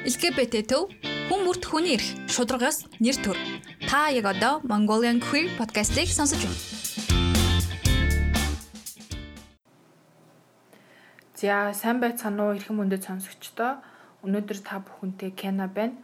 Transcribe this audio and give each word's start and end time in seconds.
LGBT 0.00 0.64
төв 0.64 0.88
хүн 1.28 1.42
бүрт 1.44 1.66
хүний 1.68 1.92
эрх 1.92 2.06
шударгаас 2.32 2.88
нэр 3.04 3.20
төр. 3.20 3.36
Та 3.84 4.08
яг 4.08 4.24
одоо 4.32 4.64
Mongolian 4.64 5.20
Queer 5.20 5.52
podcast-ийг 5.60 6.08
сонсож 6.08 6.40
байна. 6.40 6.56
За 11.36 11.76
сайн 11.76 12.00
байцгаана 12.00 12.48
уу 12.48 12.56
эрхэм 12.56 12.80
мөндөд 12.80 13.04
сонсогчдоо. 13.04 13.84
Өнөөдөр 14.24 14.58
та 14.64 14.80
бүхэнтэй 14.80 15.36
Кена 15.36 15.68
байна. 15.68 16.00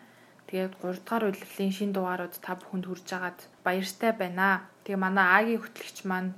Тэгээд 0.52 0.76
3 0.76 1.00
дугаар 1.00 1.32
удирлын 1.32 1.72
шин 1.72 1.96
дугаарууд 1.96 2.36
та 2.36 2.52
бүхэнд 2.52 2.84
хүрж 2.84 3.08
байгаад 3.08 3.40
баяртай 3.64 4.12
байна. 4.12 4.68
Тэгээ 4.84 5.00
манай 5.00 5.24
Агийн 5.24 5.64
хөтлөгч 5.64 6.04
маань 6.04 6.36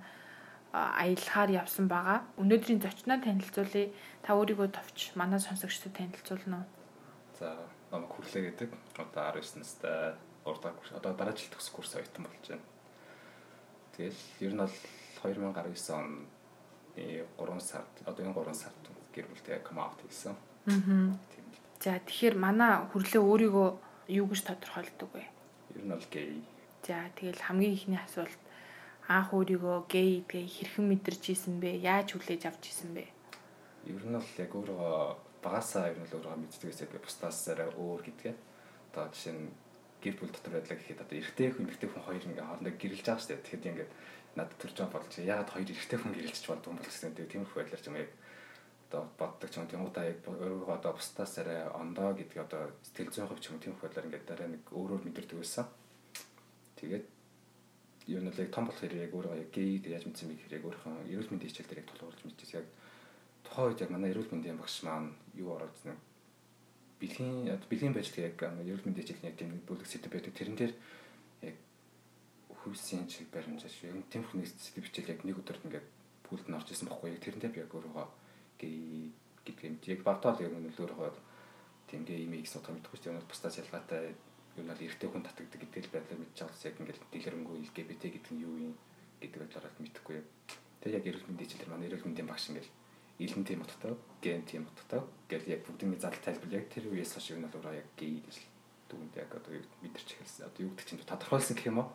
аялахаар 0.71 1.51
явсан 1.59 1.91
байгаа. 1.91 2.23
Өнөөдрийн 2.39 2.79
зочноо 2.79 3.19
танилцуулъя. 3.19 3.91
Та 4.23 4.39
өөрийгөө 4.39 4.71
товч 4.71 5.11
манай 5.19 5.43
сонсогчдод 5.43 5.99
танилцуулна 5.99 6.63
уу? 6.63 6.78
За 7.39 7.55
намайг 7.91 8.11
хүрлээ 8.19 8.51
гэдэг. 8.51 8.71
Одоо 8.99 9.31
19 9.31 9.63
настай 9.63 10.15
3 10.43 10.59
дахь 10.63 10.75
курс 10.75 10.93
одоо 10.93 11.15
дараа 11.15 11.37
жил 11.39 11.55
төгсөх 11.55 11.75
курс 11.75 11.95
оюутан 11.95 12.27
болж 12.27 12.45
байна. 12.51 12.67
Тэгэл 13.95 14.21
ер 14.43 14.53
нь 14.55 14.63
бол 14.63 14.77
2019 15.23 15.95
он 15.95 16.27
3 16.99 17.61
сард 17.63 17.93
одоо 18.05 18.27
энэ 18.27 18.35
3 18.35 18.55
сард 18.55 18.83
гэр 19.15 19.27
бүлтэй 19.31 19.63
come 19.63 19.79
out 19.79 20.03
хийсэн. 20.03 20.35
Аа. 20.67 21.15
За 21.79 21.95
тэгэхээр 22.03 22.35
манай 22.35 22.83
хүрлээ 22.91 23.23
өөрийгөө 23.23 23.69
юу 24.19 24.27
гэж 24.27 24.41
тодорхойлдог 24.43 25.11
вэ? 25.15 25.23
Ер 25.79 25.85
нь 25.87 25.95
бол 25.95 26.07
гей. 26.11 26.43
За 26.83 27.07
тэгэл 27.15 27.39
хамгийн 27.39 27.75
ихний 27.79 28.03
асуулт 28.03 28.43
анх 29.07 29.31
өөрийгөө 29.31 29.87
гей 29.87 30.27
гэдгээ 30.27 30.47
хэрхэн 30.59 30.87
мэдэрч 30.91 31.25
ийсэн 31.31 31.63
бэ? 31.63 31.87
Яаж 31.87 32.19
хүлээж 32.19 32.51
авч 32.51 32.67
ийсэн 32.67 32.99
бэ? 32.99 33.07
Ер 33.87 34.03
нь 34.03 34.19
бол 34.19 34.35
яг 34.43 34.51
өөрөө 34.59 35.28
багасаа 35.43 35.91
ер 35.91 35.99
нь 35.99 36.07
л 36.09 36.17
өөрөө 36.19 36.37
мэддэг 36.39 36.71
гэсэн 36.71 36.91
би 36.93 36.99
бусдаас 36.99 37.39
арай 37.53 37.71
өөр 37.75 38.01
гэдгээ. 38.07 38.35
Одоо 38.93 39.05
жишээ 39.13 39.35
нь 39.37 39.51
гэр 40.03 40.15
бүл 40.19 40.33
дотор 40.35 40.53
байдлаа 40.59 40.79
гэхэд 40.79 41.03
одоо 41.03 41.17
эрэгтэй 41.19 41.49
хүн 41.51 41.65
эмэгтэй 41.67 41.89
хүн 41.91 42.07
хоёр 42.07 42.25
ингээ 42.27 42.47
хоорондоо 42.47 42.75
гэрэлж 42.79 43.05
байгаа 43.07 43.23
шүү 43.23 43.31
дээ. 43.35 43.45
Тэгэхэд 43.47 43.69
ингээд 43.71 43.91
надад 44.39 44.59
төрж 44.59 44.77
байгаа 44.79 44.95
болж 44.95 45.13
яагаад 45.19 45.51
хоёр 45.51 45.69
эрэгтэй 45.75 45.99
хүн 45.99 46.15
гэрэлж 46.15 46.45
болдгоо 46.47 46.71
юм 46.71 46.79
бол 46.79 46.91
гэсэн 46.91 47.15
тийм 47.19 47.29
тиймэрхүү 47.31 47.59
байдлаар 47.59 47.83
ч 47.83 47.87
юм 47.91 47.99
яг 47.99 48.11
одоо 48.89 49.03
боддог 49.19 49.49
ч 49.51 49.55
юм 49.59 49.67
тийм 49.69 49.83
удаа 49.85 50.05
яг 50.07 50.19
өөрөө 50.23 50.71
одоо 50.79 50.93
бусдаас 50.95 51.35
арай 51.43 51.61
ондоо 51.75 52.11
гэдгийг 52.15 52.47
одоо 52.47 52.63
сэтгэл 52.87 53.13
зүйн 53.13 53.29
хувь 53.29 53.43
ч 53.43 53.51
юм 53.51 53.59
тиймэрхүү 53.59 53.85
байдлаар 53.85 54.09
ингээд 54.09 54.27
дараа 54.31 54.49
нэг 54.55 54.63
өөрөөр 54.71 55.03
мэдэрдэг 55.03 55.39
байсан. 55.43 55.67
Тэгээд 56.79 57.05
юу 58.09 58.23
яг 58.25 58.51
том 58.55 58.65
болохоор 58.65 58.95
яг 58.95 59.13
өөрөө 59.13 59.35
яг 59.37 59.51
гей 59.53 59.77
гэж 59.77 59.85
яаж 59.93 60.05
мэдсэн 60.09 60.29
бэ 60.31 60.35
гэхээр 60.41 60.57
яг 60.57 60.65
өөрийнхөө 60.65 60.95
эрүүл 61.13 61.31
мэндийн 61.35 61.51
хичээл 61.53 61.69
дээр 61.69 61.83
яг 61.85 61.89
тулгуурлаж 61.93 62.23
мэдчихсэн 62.25 62.59
яг 62.63 62.69
тухайн 63.59 63.75
үед 63.75 63.83
яг 63.83 63.91
манай 63.91 64.15
эрүүл 64.15 64.31
мэндийн 64.31 64.55
багш 64.55 64.87
маань 64.87 65.19
юу 65.35 65.51
ороод 65.59 65.75
нэг 65.83 65.99
бэлгийн 67.03 67.59
бэлгийн 67.67 67.91
байжл 67.91 68.23
яг 68.23 68.39
эрүүл 68.39 68.87
мэндийн 68.87 69.03
хичээлийн 69.03 69.35
тийм 69.35 69.51
нэг 69.51 69.67
бүлэг 69.67 69.87
сэдв 69.91 70.15
байдаг. 70.15 70.31
Тэрэн 70.39 70.55
дээр 70.55 70.75
яг 71.43 71.57
хүйсийн 72.63 73.11
чиг 73.11 73.27
баримжаа 73.35 73.67
шүү. 73.67 73.91
Яг 73.91 74.07
тийм 74.15 74.23
хүн 74.31 74.47
сэдв 74.47 74.87
хичээл 74.87 75.11
яг 75.11 75.27
нэг 75.27 75.43
өдөрт 75.43 75.67
ингээд 75.67 75.87
бүлд 76.31 76.47
нь 76.47 76.55
орж 76.55 76.71
исэн 76.71 76.87
бохгүй. 76.87 77.19
Яг 77.19 77.23
тэрэн 77.27 77.43
дээр 77.43 77.55
би 77.59 77.63
яг 77.67 77.75
өөрөө 77.75 77.95
юм. 77.99 79.75
Яг 79.91 80.01
багтаал 80.07 80.39
яг 80.39 80.55
нь 80.55 80.71
өөрөө 80.79 81.19
тийм 81.91 82.07
гей 82.07 82.31
имийг 82.31 82.47
судах 82.47 82.79
мэдхгүй 82.79 82.99
шүү. 83.03 83.27
Бусдаас 83.27 83.59
ялгаатай 83.59 84.15
юу 84.55 84.63
нь 84.63 84.71
эрэгтэй 84.71 85.11
хүн 85.11 85.27
татагддаг 85.27 85.67
гэдэг 85.67 85.83
л 85.91 85.95
байдлаар 85.99 86.23
байгаас 86.31 86.63
яг 86.63 86.79
ингээд 86.79 87.11
дэлгэрэнгүй 87.11 87.57
LGBT 87.67 88.03
гэдэг 88.07 88.33
нь 88.39 88.43
юу 88.47 88.55
юм 88.71 88.75
гэдэг 89.19 89.41
байдлаар 89.43 89.75
мэдхгүй. 89.83 90.23
Тэгээ 90.79 90.99
яг 91.03 91.07
эрүүл 91.11 91.27
мэндийн 91.27 91.49
хичээл 91.51 91.73
манай 91.75 91.91
эрүүл 91.91 92.07
мэндийн 92.07 92.31
багш 92.31 92.55
ингээд 92.55 92.69
илэн 93.19 93.45
тийм 93.45 93.63
утгатай, 93.63 93.95
ген 94.23 94.43
тийм 94.47 94.67
утгатай. 94.71 95.03
Гэл 95.29 95.51
яг 95.51 95.67
бүгдний 95.67 95.99
зал 95.99 96.15
тайлбар 96.15 96.55
яг 96.55 96.71
тэр 96.71 96.87
үеэс 96.89 97.19
хойш 97.19 97.35
нь 97.35 97.43
бол 97.43 97.75
яг 97.75 97.91
гей 97.99 98.23
гэж 98.23 98.37
дүгнэд 98.89 99.15
яг 99.19 99.31
одоо 99.35 99.53
мэдэрч 99.83 100.09
эхэлсэн. 100.17 100.47
Одоо 100.47 100.61
юу 100.65 100.73
гэдэг 100.73 100.87
чинь 100.87 101.03
тодорхойлсон 101.03 101.57
гэх 101.59 101.69
юм 101.69 101.79
уу? 101.83 101.89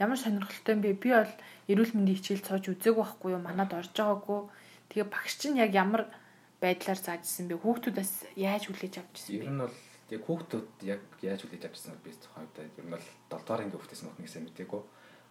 Ямар 0.00 0.18
сонирхолтой 0.18 0.74
юм 0.74 0.82
бэ? 0.82 0.98
Би 0.98 1.10
бол 1.14 1.34
эрүүл 1.70 1.92
мэндийн 1.94 2.18
хичээл 2.18 2.44
цоож 2.44 2.64
үзег 2.72 2.96
байхгүй 2.98 3.36
юу? 3.36 3.42
Манад 3.44 3.72
орж 3.76 3.94
байгаагүй. 3.94 4.50
Тэгээ 4.90 5.06
багш 5.12 5.32
чинь 5.38 5.60
яг 5.60 5.70
ямар 5.76 6.10
байдлаар 6.58 6.98
заажсэн 6.98 7.46
бэ? 7.46 7.62
Хүүхдүүдээс 7.62 8.34
яаж 8.40 8.64
хүлээж 8.66 8.94
авчихсан 9.00 9.32
бэ? 9.38 9.44
Ер 9.44 9.52
нь 9.54 9.62
бол 9.62 9.76
яг 10.10 10.22
хүүхдүүд 10.26 10.68
яг 10.88 11.02
яаж 11.22 11.40
хүлээж 11.46 11.64
авчихсан 11.68 11.94
бэ? 11.94 12.04
Би 12.04 12.10
тухайд 12.16 12.54
ер 12.58 12.84
нь 12.84 12.92
бол 12.92 13.06
7 13.30 13.44
дугаар 13.44 13.62
анги 13.62 13.76
хүүхдээс 13.78 14.02
мөн 14.02 14.18
нэгсээ 14.18 14.42
мэдээгүй. 14.44 14.82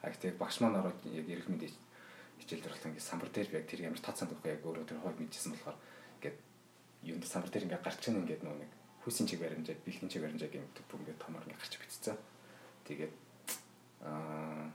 А 0.04 0.08
гэхдээ 0.10 0.32
багш 0.40 0.58
маань 0.64 0.80
ороод 0.80 1.00
яг 1.12 1.28
эрүүл 1.28 1.52
мэндийн 1.52 1.76
хичээл 2.40 2.64
дээр 2.64 2.74
бол 2.74 2.88
ингээд 2.90 3.10
самбар 3.10 3.30
дээр 3.30 3.50
яг 3.54 3.66
тэр 3.68 3.82
ямар 3.86 4.02
тацсан 4.02 4.28
байхгүй 4.30 4.50
яг 4.56 4.66
өөрөө 4.66 4.86
тэр 4.88 5.02
хойд 5.04 5.20
мэдчихсэн 5.20 5.52
болохоор 5.54 5.78
ингээд 6.18 6.38
юунд 7.04 7.26
самбар 7.28 7.52
дээр 7.52 7.66
ингээд 7.68 7.86
гарч 7.86 8.02
ийн 8.08 8.22
ингээд 8.24 8.44
нөө 8.44 8.56
нэг 8.58 8.72
хүсийн 9.04 9.28
чиг 9.28 9.40
баримжаа 9.44 9.76
бэлгийн 9.84 10.12
чиг 10.12 10.22
баримжаа 10.24 10.50
гэмт 10.50 10.78
бүх 10.88 11.00
ингээд 11.04 11.20
томор 11.20 11.44
ингээд 11.44 11.62
гарч 11.62 11.74
битцсэн. 11.78 12.18
Тэгээд 12.88 13.14
аа 14.08 14.72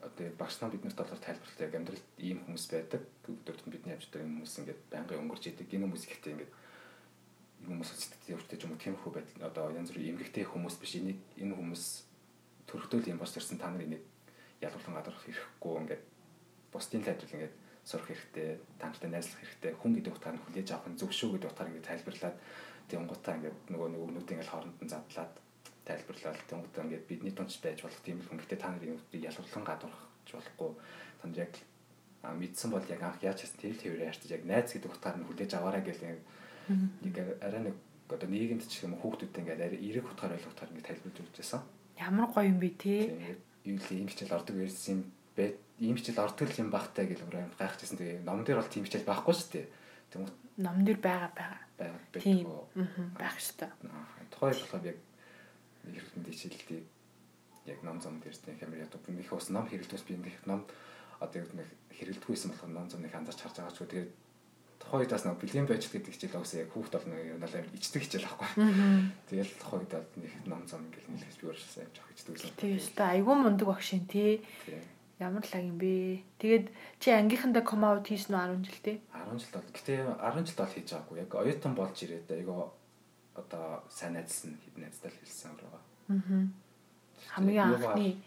одоо 0.00 0.30
багш 0.38 0.56
нар 0.60 0.72
биднэрт 0.72 0.96
болохоор 0.96 1.20
тайлбарлалт 1.20 1.60
яг 1.60 1.74
амьдралд 1.74 2.06
ийм 2.18 2.38
хүмүүс 2.46 2.64
байдаг. 2.72 3.02
Өдөрт 3.28 3.66
нь 3.66 3.72
бидний 3.74 3.92
явж 3.92 4.06
байгаа 4.08 4.28
хүмүүс 4.30 4.54
ингээд 4.62 4.80
байнгын 4.88 5.20
өнгөрч 5.26 5.44
идэг. 5.52 5.68
Энэ 5.68 5.84
хүмүүс 5.84 6.04
ихтэй 6.08 6.32
ингээд 6.32 6.52
энэ 7.58 7.70
хүмүүс 7.74 7.90
сэтгэл 7.92 8.38
өвчтэй 8.38 8.58
юм 8.62 8.72
уу 8.72 8.80
тиймэрхүү 8.80 9.12
байдал 9.12 9.48
одоо 9.50 9.64
янз 9.74 9.90
бүрийн 9.90 10.14
эмгэгтэй 10.14 10.44
хүмүүс 10.46 10.76
биш 10.78 10.94
энийг 11.02 11.18
энэ 11.42 11.54
хүмүүс 11.58 11.84
төрөлтөл 12.70 13.10
юм 13.10 13.18
бос 13.18 13.34
төрсэн 13.34 13.58
та 13.58 13.68
нар 13.68 13.82
энийг 13.82 14.04
ялгуулсан 14.62 14.94
гадарх 14.94 15.22
ирэхгүй 15.26 15.74
ингээд 15.82 16.02
бусдын 16.72 17.04
тайлбар 17.04 17.34
ингээд 17.34 17.54
сурах 17.88 18.08
хэрэгтэй, 18.08 18.60
танартай 18.78 19.10
найзлах 19.10 19.40
хэрэгтэй, 19.40 19.72
хүн 19.80 19.92
гэдэг 19.96 20.12
утгаар 20.12 20.36
нь 20.36 20.42
хүлээж 20.44 20.68
авах 20.76 20.88
нь 20.92 21.00
зөв 21.00 21.10
шүү 21.12 21.30
гэдэг 21.40 21.50
утгаар 21.50 21.70
ингээд 21.72 21.88
тайлбарлаад 21.88 22.36
тэнгуутаа 22.88 23.34
ингээд 23.36 23.58
нөгөө 23.72 23.88
нэг 23.92 24.00
өгнүүд 24.04 24.32
ингээд 24.32 24.52
хооронд 24.52 24.78
нь 24.84 24.92
задлаад 24.92 25.34
тайлбарлаад 25.88 26.38
тэнгуутаа 26.48 26.84
ингээд 26.84 27.08
бидний 27.08 27.32
тунч 27.32 27.52
байж 27.64 27.78
болох 27.80 28.00
тийм 28.04 28.20
л 28.20 28.28
хүн 28.28 28.38
гэхдээ 28.44 28.60
та 28.60 28.68
нарын 28.68 29.00
ялгарлан 29.12 29.64
гадуурхаж 29.64 30.28
болохгүй 30.36 30.70
та 31.20 31.24
нар 31.28 31.40
яг 31.48 31.54
а 32.22 32.34
мэдсэн 32.36 32.70
бол 32.72 32.86
яг 32.92 33.02
анх 33.02 33.22
яаж 33.24 33.38
хийсэн 33.40 33.60
тэр 33.60 33.76
тэрээр 33.80 34.08
ярьчих 34.12 34.32
яг 34.36 34.42
найз 34.44 34.68
гэдэг 34.72 34.92
утгаар 34.92 35.16
нь 35.16 35.26
хүлээж 35.28 35.52
аваарай 35.56 35.82
гэл 35.84 36.04
нэг 36.04 37.16
арай 37.40 37.62
нэг 37.72 37.76
одоо 38.08 38.28
нийгэмд 38.28 38.64
ч 38.68 38.84
юм 38.84 38.96
хүүхдүүд 39.00 39.38
ингээд 39.38 39.64
арай 39.64 39.80
эрэг 39.80 40.04
утгаар 40.04 40.36
ойлгох 40.36 40.52
утгаар 40.52 40.72
ингээд 40.72 40.88
тайлбарлаж 40.88 41.20
өгч 41.24 41.36
байсан. 41.40 41.60
Ямар 41.96 42.28
гоё 42.32 42.48
юм 42.48 42.58
бэ 42.60 42.70
те. 42.76 42.92
Юу 43.64 43.76
л 43.76 43.92
юм 43.92 44.08
хичээл 44.08 44.36
ордог 44.36 44.56
байсан 44.56 44.88
юм 44.96 45.00
бэ 45.38 45.46
ийм 45.78 45.94
хичээл 45.94 46.26
ордог 46.26 46.50
юм 46.58 46.74
багтай 46.74 47.06
гэж 47.06 47.22
өөр 47.22 47.54
гайхажсэн. 47.54 47.98
Тэгээ 48.02 48.26
ном 48.26 48.42
дээр 48.42 48.58
бол 48.58 48.72
тийм 48.74 48.82
хичээл 48.82 49.06
байхгүй 49.06 49.34
шүү 49.34 49.50
дээ. 49.54 49.66
Тэгмээ 50.10 50.32
ном 50.58 50.78
дээр 50.82 50.98
байгаа 50.98 51.30
байгаа. 51.38 51.62
Байгаа. 51.78 52.02
Тийм. 52.18 52.46
байх 53.14 53.38
шүү 53.38 53.56
дээ. 53.62 53.72
Тухай 54.34 54.50
болохоор 54.50 54.84
яг 54.90 54.98
хэрэглэн 55.86 56.26
хичээлдийг 56.26 56.84
яг 57.70 57.80
ном 57.86 58.02
зам 58.02 58.18
дээр 58.18 58.34
тийм 58.34 58.58
хэмээр 58.58 58.84
ятдаг. 58.90 59.06
Их 59.06 59.32
ус 59.32 59.48
ном 59.54 59.70
хэрэглэдэгс 59.70 60.04
би 60.10 60.18
нэг 60.18 60.34
ном 60.50 60.66
одоо 61.22 61.38
яг 61.46 61.50
хэрэглэдэггүйсэн 61.94 62.50
болохоор 62.50 62.74
ном 62.74 62.90
зам 62.90 63.06
нэг 63.06 63.14
анзаарч 63.14 63.38
харж 63.38 63.56
байгаа 63.62 63.70
ч 63.70 63.78
үгүй. 63.78 63.90
Тэгээд 63.94 64.10
тухайн 64.82 65.02
үедээс 65.06 65.24
нэг 65.26 65.38
бэлгийн 65.38 65.68
байж 65.70 65.84
гэдэг 65.86 66.14
хичээл 66.14 66.38
уусаа 66.42 66.58
яг 66.66 66.70
хүүхд 66.74 66.94
болно 66.98 67.14
юм 67.18 67.42
аа 67.42 67.62
ичдэг 67.78 68.02
хичээл 68.02 68.26
аахгүй. 68.26 68.50
Тэгэл 69.30 69.52
тухайн 69.62 69.82
үед 69.86 69.94
бол 69.94 70.18
нэг 70.18 70.32
ном 70.50 70.62
зам 70.66 70.82
ингээл 70.90 71.10
нэлээс 71.14 71.38
би 71.38 71.46
өөрөөсөө 71.46 71.82
явж 71.86 71.96
авах 72.02 72.14
ичдэг 72.14 72.32
байсан. 72.34 72.58
Тийм 72.58 72.78
шүү 72.82 72.94
дээ. 72.98 73.12
Айгүй 73.14 73.36
мундаг 73.38 73.66
багш 73.70 73.88
юм 73.94 74.04
тий. 74.10 74.42
Ямар 75.18 75.42
лаг 75.42 75.62
юм 75.66 75.78
бэ? 75.82 76.22
Тэгээд 76.38 76.66
чи 77.02 77.10
ангийнхандаа 77.10 77.66
ком 77.66 77.82
аут 77.82 78.06
хийсэн 78.06 78.38
үү 78.38 78.62
10 78.62 78.70
жил 78.70 78.80
тий? 78.86 78.96
10 79.10 79.34
жил 79.42 79.52
бол. 79.58 79.70
Гэтэ 79.74 79.94
10 80.14 80.46
жил 80.46 80.58
бол 80.62 80.74
хийж 80.74 80.88
байгаагүй. 80.94 81.18
Яг 81.18 81.30
оюутан 81.34 81.74
болж 81.74 81.96
ирээд 82.06 82.30
айгаа 82.30 82.70
одоо 83.34 83.82
сайн 83.90 84.14
найзсан 84.14 84.54
хэдэн 84.62 84.82
найзтай 84.86 85.10
л 85.10 85.18
хэлсэн 85.18 85.58
байгаа. 85.58 85.82
Аа. 86.14 86.46
Хамгийн 87.34 87.66
анхны 87.66 88.22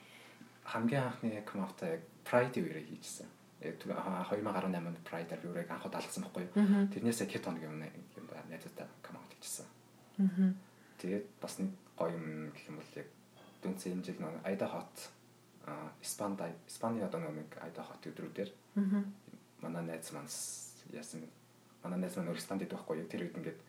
хамгийн 0.68 1.04
анхны 1.08 1.30
ком 1.48 1.64
аутаа 1.64 1.96
яг 1.96 2.04
Pride 2.28 2.60
үеэр 2.60 2.84
хийжсэн. 2.84 3.28
Яг 3.64 3.80
2018 3.80 4.76
онд 4.76 5.00
Pride-аар 5.08 5.42
би 5.42 5.48
үрэг 5.48 5.72
анхуд 5.72 5.96
алгасан 5.96 6.24
байхгүй 6.28 6.44
юу? 6.44 6.92
Тэрнээс 6.92 7.24
хэд 7.24 7.46
хоног 7.46 7.64
юм 7.64 7.80
юм 7.80 8.26
ба 8.28 8.44
найзтай 8.52 8.88
ком 9.00 9.16
аут 9.16 9.32
хийжсэн. 9.40 9.68
Аа. 10.20 10.54
Тэгээд 11.00 11.26
бас 11.40 11.56
гоё 11.96 12.14
юм 12.20 12.52
гэх 12.52 12.68
юм 12.68 12.78
бол 12.80 12.92
яг 12.96 13.08
дүнцэн 13.64 14.04
жил 14.04 14.20
нэг 14.20 14.44
Айда 14.44 14.68
хот 14.68 14.96
Испанд 16.02 16.42
Испани 16.68 17.02
одоо 17.02 17.22
нэг 17.22 17.50
айда 17.62 17.84
хот 17.84 18.06
өдрүүдээр. 18.08 18.50
Манай 19.62 19.84
найз 19.84 20.12
маань 20.12 20.32
яасан 20.94 21.26
манай 21.84 22.00
найз 22.00 22.18
маань 22.18 22.34
Испанд 22.34 22.66
идэх 22.66 22.82
байхгүй 22.82 23.06
тэр 23.06 23.30
үед 23.30 23.38
ингээд 23.38 23.60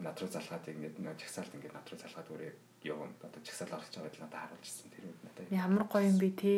над 0.00 0.16
руу 0.20 0.30
залгаад 0.30 0.68
ингээд 0.68 0.96
нэг 1.00 1.16
жагсаалт 1.18 1.54
ингээд 1.56 1.74
над 1.74 1.86
руу 1.88 1.98
залгаад 1.98 2.28
өөрөө 2.30 2.52
явна 2.84 3.14
одоо 3.22 3.40
жагсаал 3.42 3.76
орлож 3.76 3.94
байгаа 3.96 4.08
гэдэл 4.10 4.24
надад 4.24 4.40
харуулжсэн 4.42 4.88
тэр 4.92 5.04
үед 5.08 5.20
надад 5.24 5.46
ямар 5.52 5.84
гоё 5.88 6.06
юм 6.08 6.18
бэ? 6.20 6.28
Те 6.36 6.52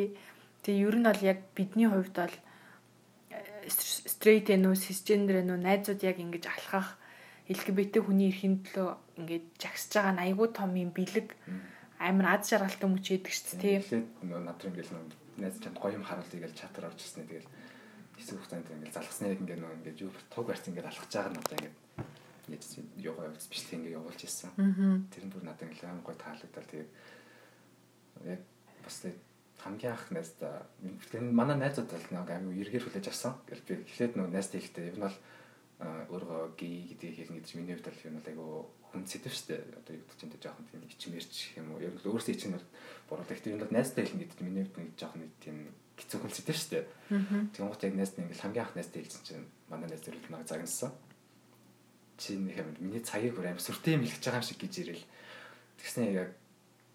тэгээ 0.63 0.85
ер 0.87 0.95
нь 0.99 1.07
бол 1.07 1.21
яг 1.23 1.39
бидний 1.55 1.87
хувьд 1.89 2.15
бол 2.15 2.35
стрейт 3.67 4.47
энэ 4.51 4.67
үү 4.69 4.75
сисгендер 4.75 5.41
энэ 5.41 5.53
үү 5.55 5.59
найзууд 5.63 6.01
яг 6.03 6.17
ингэж 6.19 6.45
алхах 6.51 6.99
LGBT 7.49 8.01
хүний 8.01 8.29
эрхийн 8.33 8.65
төлөө 8.65 8.89
ингээд 9.21 9.45
жагсаж 9.61 9.91
байгаа 9.93 10.13
нь 10.13 10.23
айгүй 10.25 10.47
том 10.53 10.71
юм 10.73 10.91
бэлэг 10.93 11.27
амар 11.99 12.27
ад 12.35 12.43
жаргалтай 12.43 12.89
мөч 12.89 13.05
яддаг 13.15 13.33
шүү 13.33 13.59
дээ 13.59 13.81
тийм. 13.83 14.03
Тэгээд 14.23 14.43
над 14.45 14.59
руу 14.59 14.71
ингээл 14.71 14.93
найз 15.39 15.55
чанд 15.59 15.77
гоё 15.79 15.95
юм 15.95 16.05
харуулъя 16.05 16.41
гэж 16.43 16.53
чатар 16.55 16.87
орж 16.91 16.99
ирсэн. 16.99 17.27
Тэгэл 17.27 17.49
хэсэг 18.19 18.35
хугацаанд 18.39 18.67
ингээл 18.71 18.95
залгасны 18.95 19.25
яг 19.31 19.39
ингээд 19.43 19.61
нөө 19.63 19.75
ингээд 19.79 20.01
юу 20.03 20.11
туг 20.31 20.45
барьсан 20.47 20.71
ингээд 20.71 20.89
алхаж 20.91 21.11
байгаа 21.11 21.31
нь 21.31 21.41
одоо 21.43 21.55
ингээд 21.59 21.75
Йога 23.01 23.25
явуулж 23.25 23.47
бичлэг 23.49 23.73
ингээ 23.81 23.97
явуулж 23.97 24.21
ирсэн. 24.21 24.51
Тэр 25.09 25.23
нь 25.25 25.33
бүр 25.33 25.43
надад 25.43 25.65
ингээ 25.65 25.89
амар 25.89 26.05
гой 26.05 26.15
таалагдал 26.15 26.69
тэгээд 26.69 26.91
яг 28.29 28.41
бас 28.85 28.97
хамгийн 29.65 29.91
анх 29.97 30.05
найздаа 30.13 30.69
манай 31.33 31.57
найзууд 31.57 31.89
бол 31.89 32.07
нэг 32.13 32.29
амар 32.29 32.53
эргээр 32.53 32.85
хүлээж 32.85 33.07
авсан. 33.09 33.33
Гэл 33.49 33.65
би 33.65 33.73
эхлээд 33.81 34.13
нөгөө 34.13 34.29
найзтай 34.29 34.61
ихтэй 34.61 34.93
ер 34.93 34.97
нь 35.01 35.05
бол 35.09 35.17
өөрөө 36.09 36.55
гей 36.57 36.87
гэдэг 36.89 37.11
хэлнэ 37.15 37.39
гэж 37.41 37.49
миний 37.55 37.75
хувьд 37.75 37.89
бол 37.89 38.05
юм 38.05 38.17
айгу 38.21 38.45
хүн 38.91 39.03
сэтгэв 39.05 39.33
штэ 39.35 39.55
одоо 39.75 39.93
юу 39.95 40.07
гэж 40.07 40.19
энэ 40.25 40.39
жоохон 40.39 40.65
тийм 40.71 40.83
ичмэрч 40.87 41.33
юм 41.59 41.67
уу? 41.73 41.83
Яг 41.83 41.93
л 41.99 42.09
өөрсдөө 42.09 42.53
бол 42.55 42.67
буруу 43.09 43.25
гэхдээ 43.27 43.53
юм 43.53 43.61
бол 43.61 43.75
найзтай 43.75 44.03
хэлнэ 44.05 44.21
гэдэг 44.23 44.39
миний 44.45 44.63
хувьд 44.63 44.77
нэг 44.79 44.89
жоохон 44.95 45.21
нэг 45.23 45.31
тийм 45.43 45.57
хэцүү 45.99 46.19
хүн 46.21 46.33
сэтгэв 46.33 46.57
штэ 46.57 46.79
тэгэн 47.55 47.69
гот 47.71 47.83
яг 47.83 47.95
найзтай 47.95 48.21
ингээл 48.23 48.43
хамгийн 48.43 48.63
анх 48.65 48.75
найзтай 48.75 48.99
хэлсэн 49.03 49.23
чинь 49.23 49.47
манай 49.69 49.87
найз 49.89 50.01
зөвлөд 50.03 50.29
намайг 50.31 50.47
загнасан. 50.47 50.91
Чи 52.17 52.39
нэг 52.39 52.55
юм 52.59 52.69
миний 52.79 53.03
цагийг 53.03 53.35
бүр 53.35 53.51
аим 53.51 53.59
сүртэй 53.59 53.99
юм 53.99 54.03
хэлж 54.07 54.23
байгаа 54.23 54.41
юм 54.43 54.47
шиг 54.47 54.59
гэж 54.59 54.73
ирэл. 54.79 55.05
Тэгснэ 55.79 56.15
яг 56.15 56.29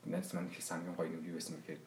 найз 0.05 0.33
маань 0.33 0.53
хийсэн 0.53 0.81
хамгийн 0.81 0.97
гоё 0.97 1.13
юм 1.13 1.25
юу 1.29 1.37
байсан 1.37 1.57
гэхээр 1.61 1.81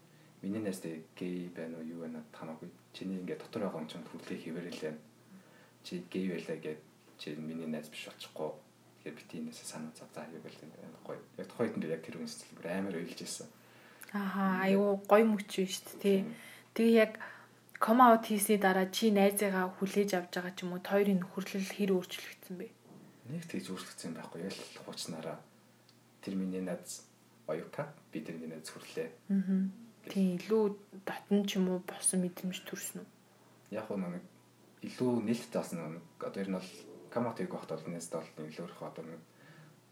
миний 0.44 0.62
найзтай 0.62 1.04
гей 1.18 1.50
байна 1.56 1.78
уу 1.78 1.86
юу 1.88 2.00
байна 2.06 2.22
хамаагүй 2.34 2.70
чиний 2.94 3.18
ингээд 3.18 3.42
дотор 3.42 3.64
байгаа 3.66 3.82
юм 3.82 3.90
чинь 3.90 4.06
хүлээх 4.06 4.44
хэвээрэлээ 4.44 4.94
чи 5.84 6.04
гей 6.12 6.26
байлаа 6.30 6.58
гэд 6.58 6.80
чи 7.24 7.36
миний 7.40 7.68
найз 7.72 7.88
биш 7.88 8.12
болчихгүй. 8.12 8.52
Тэгэхээр 9.00 9.16
бити 9.16 9.40
энэсээ 9.40 9.68
санаа 9.72 9.96
за 9.96 10.04
за 10.12 10.28
юу 10.28 10.44
гэл 10.44 10.60
энэ 10.68 11.00
гоё. 11.08 11.20
Яг 11.40 11.48
тухайд 11.48 11.80
нь 11.80 11.88
яг 11.88 12.04
тэр 12.04 12.20
хүн 12.20 12.28
сэтгэл 12.28 12.68
амар 12.68 13.00
уйлж 13.00 13.20
ирсэн. 13.24 13.48
Ааха 14.12 14.68
айгүй 14.68 14.92
гоё 15.08 15.26
мөч 15.32 15.48
биш 15.56 15.80
тий. 16.04 16.28
Тэгээ 16.76 17.00
яг 17.00 17.12
ком 17.80 18.04
аут 18.04 18.28
хийсний 18.28 18.60
дараа 18.60 18.92
чи 18.92 19.16
найзыгаа 19.16 19.72
хүлээж 19.80 20.12
авч 20.20 20.32
байгаа 20.36 20.52
ч 20.52 20.68
юм 20.68 20.76
уу 20.76 20.84
хоёрын 20.84 21.24
нөхөрлөл 21.24 21.72
хэр 21.72 21.96
өөрчлөгдсөн 21.96 22.56
бэ? 22.60 22.68
Нэг 23.32 23.44
тэгж 23.48 23.66
өөрчлөгдсөн 23.72 24.12
байхгүй 24.20 24.40
ял 24.44 24.60
хуучнараа 24.84 25.38
тэр 26.20 26.36
миний 26.36 26.60
найз 26.60 27.08
оюука 27.48 27.88
би 28.12 28.20
тэрний 28.20 28.52
найз 28.52 28.68
хүрлээ. 28.68 29.10
Аа. 29.32 29.72
Тийм 30.12 30.36
илүү 30.36 30.64
дотн 31.08 31.48
ч 31.48 31.56
юм 31.56 31.72
уу 31.72 31.80
босон 31.88 32.24
мэдрэмж 32.28 32.68
төрсөн 32.68 33.04
үү? 33.04 33.08
Яг 33.80 33.88
нэг 33.92 34.24
илүү 34.84 35.12
нээлттэй 35.24 35.60
бас 35.60 35.72
нэг 35.72 36.04
одоо 36.20 36.40
ер 36.44 36.52
нь 36.52 36.60
бол 36.60 36.72
каматыг 37.14 37.54
багт 37.54 37.70
бол 37.70 37.94
нэст 37.94 38.14
бол 38.18 38.26
их 38.50 38.82
одоо 38.82 39.06
нэг 39.06 39.22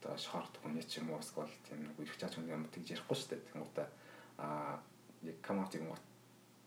одоо 0.01 0.17
шорт 0.17 0.57
хүний 0.57 0.81
ч 0.81 0.97
юм 0.97 1.13
уу 1.13 1.21
эсвэл 1.21 1.53
тийм 1.69 1.85
нэг 1.85 1.93
их 2.01 2.17
чаач 2.17 2.41
юм 2.41 2.65
тэгж 2.73 2.97
ярихгүй 2.97 3.17
шүү 3.17 3.29
дээ. 3.37 3.45
Тэгмээ 3.53 3.69
та 3.77 3.85
а 4.41 4.81
яг 5.21 5.37
каматыг 5.45 5.85
мот 5.85 6.01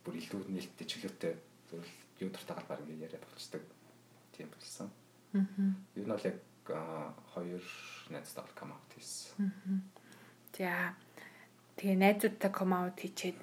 бүр 0.07 0.15
илүү 0.23 0.47
нээлттэй 0.55 0.87
чөлөөтэй 0.87 1.35
зөвл 1.71 1.93
юу 2.23 2.31
дуртай 2.31 2.55
галбаар 2.55 2.87
ингэ 2.87 3.11
яриад 3.11 3.27
болчдөг. 3.27 3.63
Тийм 4.31 4.49
болсон. 4.55 4.91
Аа. 5.35 5.43
Ер 5.99 6.07
нь 6.07 6.15
бол 6.15 6.29
яг 6.31 6.39
хоёр 7.35 7.65
найзтай 8.15 8.43
бол 8.47 8.55
камаут 8.55 8.91
хийсэн. 8.95 9.51
За 10.55 10.95
тэгээ 11.75 11.99
найзуудтай 11.99 12.51
камаут 12.55 13.03
хийчээд 13.03 13.39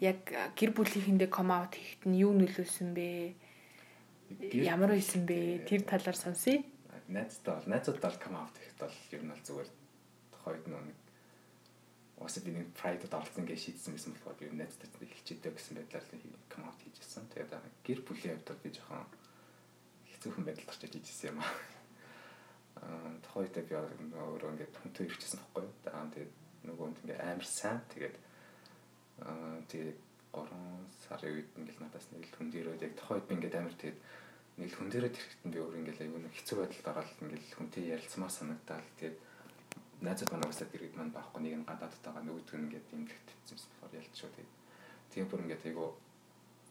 яг 0.00 0.24
гэр 0.56 0.72
бүлийнхэндээ 0.72 1.28
камаут 1.28 1.76
хийхэд 1.76 2.08
нь 2.08 2.20
юу 2.24 2.32
нөлөөлсөн 2.32 2.96
бэ? 2.96 3.36
Ямар 4.52 4.90
байсан 4.94 5.26
бэ? 5.26 5.66
Тэр 5.68 5.82
талаар 5.84 6.16
сонсъё. 6.16 6.62
Найзтай 7.08 7.54
бол 7.54 7.68
найзуудтай 7.68 8.10
бол 8.10 8.22
come 8.22 8.38
out 8.40 8.56
гэхэд 8.56 8.80
бол 8.80 8.96
ер 9.12 9.22
нь 9.22 9.32
бол 9.32 9.44
зүгээр 9.44 9.70
хойд 10.44 10.64
нэг 10.68 10.98
Ус 12.24 12.38
би 12.38 12.54
нэг 12.54 12.70
pride-д 12.78 13.10
орсон 13.10 13.44
гэж 13.44 13.58
шийдсэн 13.58 13.92
байсан 13.92 14.14
болохоор 14.14 14.38
би 14.38 14.46
найзтай 14.54 14.86
хэлчихдээ 14.86 15.50
гэсэн 15.50 15.74
байдлаар 15.76 16.04
come 16.46 16.64
out 16.70 16.78
хийжсэн. 16.78 17.26
Тэгээд 17.34 17.52
гэр 17.82 18.00
бүлийн 18.06 18.38
хувьд 18.38 18.62
би 18.62 18.70
жоохон 18.70 19.04
хэцүүхэн 20.08 20.46
байдалд 20.46 20.70
орчиж 20.70 20.92
хийжсэн 20.94 21.34
юм 21.34 21.42
аа. 21.42 21.52
Аа 22.86 23.18
тохойтой 23.26 23.66
би 23.66 23.74
өөрөө 23.74 24.50
ингээд 24.54 24.78
хүнтэй 24.78 25.04
ирчихсэн 25.10 25.42
байхгүй 25.42 25.62
юу. 25.66 25.74
Тэгээд 25.84 26.32
нөгөө 26.70 26.86
хүн 26.86 26.96
ингээд 27.02 27.20
амар 27.26 27.48
сайн 27.50 27.80
тэгээд 27.90 28.16
аа 29.26 29.58
тэгээд 29.68 29.98
3 30.32 30.48
сарын 31.04 31.34
үед 31.34 31.50
ингээд 31.58 31.80
надаас 31.82 32.06
нэг 32.14 32.24
л 32.30 32.34
хүн 32.38 32.48
дээрөө 32.54 32.78
яг 32.78 32.94
тохойд 32.94 33.26
би 33.26 33.34
ингээд 33.36 33.58
амар 33.58 33.74
тэгээд 33.74 33.98
нэг 34.58 34.70
хүн 34.74 34.88
дээрээ 34.90 35.12
тэрхэд 35.14 35.42
би 35.50 35.58
өөр 35.58 35.78
ингээл 35.82 36.04
аюу 36.06 36.20
нэг 36.22 36.34
хэцүү 36.34 36.56
байдалд 36.62 36.86
л 37.02 37.22
ингээл 37.26 37.58
хүнтэй 37.58 37.84
ярилцмаар 37.94 38.32
санагдаад 38.34 38.86
тэгээд 38.98 39.16
найзууд 40.04 40.30
манайгасаа 40.30 40.66
дэргэд 40.70 40.94
маань 40.94 41.14
байхгүй 41.16 41.40
нэг 41.42 41.54
нь 41.58 41.68
гадаадд 41.68 42.02
байгаа 42.04 42.22
нөгөөдг 42.22 42.54
нь 42.54 42.64
ингээд 42.70 42.94
имлэгтсэн 42.94 43.58
болохоор 43.58 43.98
ялч 43.98 44.12
шүү 44.14 44.30
тэгээд 44.30 44.52
тэгээ 45.10 45.30
бүр 45.30 45.42
ингээд 45.44 45.66
аюу 45.74 45.90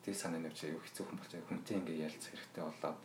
тэг 0.04 0.16
санаа 0.20 0.40
навч 0.44 0.60
аюу 0.68 0.84
хэцүү 0.84 1.04
хүн 1.08 1.20
болчих. 1.20 1.48
Хүнтэй 1.48 1.76
ингээд 1.80 2.04
ярилцах 2.12 2.36
хэрэгтэй 2.36 2.64
болоод 2.68 3.00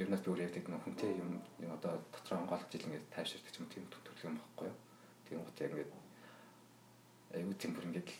ер 0.00 0.08
нь 0.08 0.16
би 0.16 0.28
өөр 0.32 0.40
яг 0.48 0.52
тэг 0.56 0.64
нэг 0.64 0.80
хүнтэй 0.80 1.12
юм 1.20 1.32
одоо 1.76 1.92
дотроо 2.08 2.40
онгойлгож 2.40 2.72
ил 2.72 2.88
ингээд 2.88 3.12
тайвширдаг 3.12 3.54
юм 3.60 3.68
тийм 3.68 3.84
төлөв 3.92 4.24
юм 4.24 4.36
байхгүй 4.40 4.66
юу? 4.72 4.78
Тийм 5.28 5.38
гот 5.44 5.60
ингээд 5.60 5.92
аюу 7.36 7.52
тийм 7.60 7.72
бүр 7.76 7.86
ингээд 7.92 8.10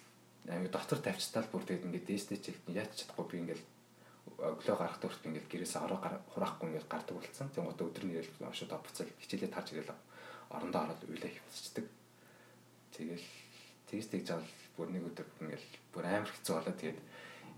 аюу 0.52 0.68
дотор 0.68 1.00
тавьчтал 1.00 1.48
бүр 1.48 1.64
тэгээд 1.64 1.86
ингээд 1.88 2.08
дээштэй 2.08 2.38
чигт 2.44 2.68
яач 2.68 2.92
чадахгүй 3.00 3.26
би 3.32 3.36
ингээд 3.48 3.62
өглөө 4.26 4.76
гарахтаа 4.78 5.08
хүртэл 5.10 5.28
ингээд 5.30 5.50
гэрээс 5.50 5.74
ороо 5.82 5.98
хураахгүй 6.34 6.66
ингээд 6.70 6.90
гардаг 6.90 7.14
болсон. 7.18 7.48
Гоо 7.54 7.74
өдөр 7.74 8.04
нэрэл 8.06 8.46
ошоо 8.46 8.78
буцал 8.78 9.10
хичээлээ 9.22 9.50
тарж 9.54 9.74
ирэл 9.74 9.94
орондоо 10.50 10.82
ороод 10.82 11.02
их 11.06 11.42
болчихдаг. 11.46 11.86
Тэгэл 12.94 13.26
тэгж 13.88 14.06
тэгж 14.10 14.28
авал 14.34 14.52
бүр 14.76 14.88
нэг 14.90 15.04
өдөр 15.10 15.26
ингээд 15.42 15.64
бүр 15.94 16.04
амар 16.06 16.30
хэцүү 16.30 16.54
болоо 16.58 16.74
тэгээд 16.74 17.00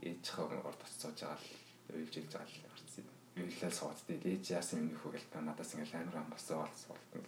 ээж 0.05 0.25
орд 0.37 0.81
очиж 0.85 1.01
сууж 1.01 1.19
байгаа 1.21 1.41
л 1.41 1.49
уйлж 1.97 2.15
илж 2.21 2.33
байгаа 2.33 2.49
л 2.49 2.69
гарцсан. 2.69 3.05
Уйлал 3.41 3.75
сууд 3.75 3.99
тэгээд 4.07 4.25
ээж 4.31 4.45
яасан 4.59 4.79
юм 4.85 4.89
нөхөө 4.93 5.11
гэл 5.17 5.29
надаас 5.41 5.73
ингээд 5.75 5.95
амар 6.01 6.17
амгасаа 6.21 6.59
болсон. 6.65 7.25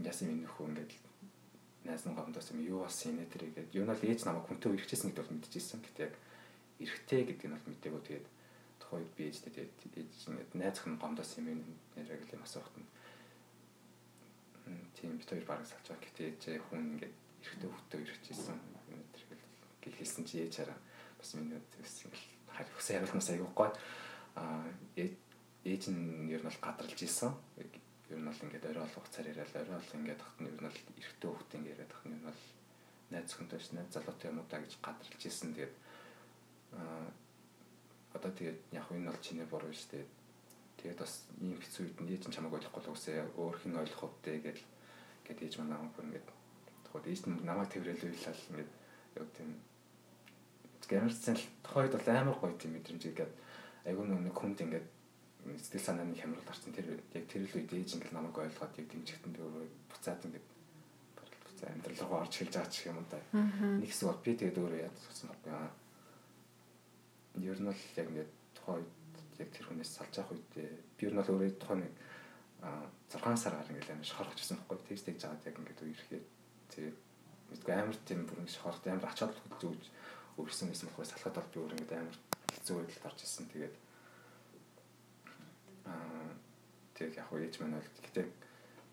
Яасан 0.00 0.32
юм 0.32 0.40
нөхөө 0.44 0.66
ингээд 0.72 0.92
найз 1.84 2.04
нь 2.06 2.14
гомдоос 2.14 2.48
юм 2.54 2.60
юу 2.62 2.80
болсон 2.86 3.12
юм 3.12 3.18
нэ 3.20 3.32
тэргээд 3.32 3.74
юу 3.74 3.84
нь 3.86 3.92
л 3.92 4.06
ээж 4.06 4.20
намайг 4.24 4.46
хүнтэй 4.46 4.70
үргэжсэн 4.70 5.10
гэдэг 5.10 5.24
бол 5.26 5.34
мэдчихсэн. 5.34 5.80
Гэтэ 5.82 6.02
яг 6.06 6.14
эргэтэй 6.78 7.22
гэдэг 7.26 7.46
нь 7.50 7.54
бол 7.54 7.68
мэдээгүй 7.70 8.02
тэгээд 8.06 8.26
тухайд 8.92 9.08
би 9.16 9.32
ээжтэй 9.32 9.72
тэгээд 9.80 10.52
найз 10.52 10.76
хэн 10.84 11.00
гомдоос 11.00 11.40
юм 11.40 11.64
нэрээ 11.96 12.20
гэл 12.28 12.36
юм 12.36 12.44
асуухт 12.44 12.76
нь. 12.76 12.84
Тийм 14.92 15.16
бит 15.16 15.32
хоёр 15.32 15.48
бараг 15.48 15.64
салж 15.64 15.88
байгаа. 15.88 16.04
Гэтээ 16.04 16.28
ээж 16.36 16.60
хүн 16.68 17.00
ингээд 17.00 17.16
эргэтэй 17.40 17.70
хөвтөө 17.72 18.00
ирчихсэн 18.04 18.58
гэл 19.80 19.96
хэлсэн 19.96 20.24
чи 20.28 20.44
ээж 20.44 20.54
хараа 20.60 20.76
бас 21.16 21.32
миний 21.40 21.56
үс 21.80 22.04
ингээд 22.04 22.28
харь 22.52 22.70
хүсээ 22.76 22.96
явуулмаас 23.00 23.28
аягүй 23.32 23.70
аа 24.36 24.68
ээж 25.64 25.82
нь 25.88 26.28
ер 26.28 26.44
нь 26.44 26.48
бол 26.52 26.60
гадралж 26.60 27.00
исэн 27.00 27.32
ер 28.12 28.20
нь 28.20 28.28
бол 28.28 28.44
ингээд 28.44 28.68
орой 28.76 28.84
олох 28.84 29.08
цаар 29.08 29.32
яриад 29.32 29.56
орой 29.56 29.80
олох 29.80 29.96
ингээд 29.96 30.20
тахт 30.20 30.36
нь 30.36 30.52
ер 30.52 30.56
нь 30.60 30.68
бол 30.68 30.80
эргэтэй 31.00 31.30
хөвтөө 31.32 31.56
ингээд 31.58 31.74
яриад 31.80 31.92
тахт 31.96 32.06
нь 32.06 32.14
ер 32.14 32.20
нь 32.20 32.28
бол 32.28 32.42
найз 33.08 33.32
хүнтэй 33.32 33.56
ш 33.56 33.72
найз 33.72 33.88
залуутай 33.88 34.28
юм 34.30 34.44
уу 34.44 34.46
да 34.52 34.60
гэж 34.60 34.72
гадралж 34.84 35.22
исэн 35.24 35.56
тэгээд 35.56 35.74
одоо 38.12 38.30
тэгээд 38.30 38.58
яг 38.72 38.86
энэ 38.92 39.08
бол 39.08 39.20
чиний 39.24 39.46
буруу 39.48 39.72
шүү 39.72 39.90
дээ. 39.92 40.06
Тэгээд 40.82 40.98
бас 41.00 41.14
ийм 41.40 41.58
хэцүү 41.62 41.82
үед 41.86 41.98
нь 42.02 42.10
ээж 42.12 42.22
нь 42.28 42.34
чамайг 42.34 42.54
ойлгохгүй 42.58 42.82
л 42.82 42.92
үсээ 42.92 43.18
өөр 43.38 43.56
хин 43.62 43.78
ойлгох 43.78 44.10
үдтэй 44.10 44.38
гэж 44.42 44.58
гээд 45.24 45.42
ээж 45.46 45.54
маань 45.58 45.72
намайг 45.78 45.92
бүр 45.94 46.06
ингээд 46.10 46.28
тухайд 46.84 47.06
ээж 47.06 47.22
нь 47.30 47.40
намайг 47.46 47.68
тэрэл 47.70 48.02
уйлал 48.02 48.42
ингээд 48.50 48.70
яг 49.16 49.28
тийм 49.36 49.50
гэмэрсэн 50.90 51.36
л 51.38 51.46
тухайд 51.62 51.92
бол 51.94 52.08
амар 52.10 52.36
гоё 52.36 52.54
тийм 52.58 52.72
мэдрэмж 52.74 53.02
игээд 53.08 53.32
айгүй 53.86 54.04
нэг 54.10 54.36
хүнд 54.36 54.58
ингээд 54.66 54.86
сэтгэл 55.42 55.86
санааны 55.86 56.14
хямрал 56.18 56.46
гарсан 56.46 56.74
тэр 56.74 56.98
яг 57.14 57.24
тэр 57.30 57.42
л 57.46 57.56
үед 57.56 57.70
ээж 57.70 57.90
ингээд 57.96 58.14
намайг 58.14 58.36
ойлгоод 58.36 58.74
яг 58.78 58.86
дэмжигтэн 58.90 59.32
дээр 59.32 59.70
буцаад 59.90 60.20
ингээд 60.26 60.46
буцаа 61.46 61.68
амьдрал 61.70 62.02
руу 62.02 62.18
орж 62.26 62.34
хэлж 62.36 62.54
байгаа 62.58 62.70
ч 62.74 62.90
юм 62.90 62.98
уу 62.98 63.06
та. 63.10 63.18
Нэг 63.32 63.88
хэсэг 63.90 64.06
бол 64.10 64.20
би 64.22 64.32
тэгээд 64.34 64.58
өөрөө 64.58 64.80
яд 64.82 64.96
сонсон 64.98 65.30
байна 65.46 65.70
ер 67.40 67.58
нь 67.60 67.68
бол 67.68 67.82
яг 67.96 68.08
ингээд 68.08 68.32
тухайн 68.56 68.84
үед 68.84 68.92
яг 69.40 69.48
тэр 69.52 69.66
хүнээс 69.68 69.92
салж 69.96 70.14
авах 70.20 70.36
үед 70.36 70.46
би 70.52 71.02
ер 71.06 71.12
нь 71.12 71.20
бол 71.20 71.32
өөрөө 71.32 71.56
тухайн 71.56 71.80
нэг 71.86 71.94
6 72.62 73.36
сараар 73.40 73.68
ингээд 73.72 73.92
амар 73.92 74.06
шохорч 74.06 74.38
гэсэн 74.38 74.58
байхгүй. 74.60 74.86
Тэгж 74.86 75.02
тэгж 75.02 75.20
жаад 75.24 75.46
яг 75.48 75.56
ингээд 75.58 75.82
үерхээ 75.82 76.22
тэгээд 76.72 76.98
мэдгүй 77.50 77.74
амар 77.74 77.98
тийм 78.06 78.20
бүр 78.28 78.40
ингээд 78.44 78.56
шохорт 78.56 78.84
амар 78.86 79.10
ачаад 79.10 79.34
зүгж 79.60 79.84
өрсөн 80.38 80.68
байсан 80.70 80.86
болохоор 80.88 81.10
салахад 81.10 81.36
бол 81.36 81.52
би 81.52 81.58
өөр 81.60 81.74
ингээд 81.76 81.98
амар 81.98 82.16
хэцүү 82.54 82.74
байдалд 82.78 83.08
орж 83.08 83.18
ирсэн. 83.24 83.46
Тэгээд 83.52 83.74
аа 85.90 86.30
тэгээд 86.94 87.18
яг 87.18 87.28
үеж 87.32 87.54
маань 87.58 87.76
бол 87.76 87.90
гэтээ 88.06 88.26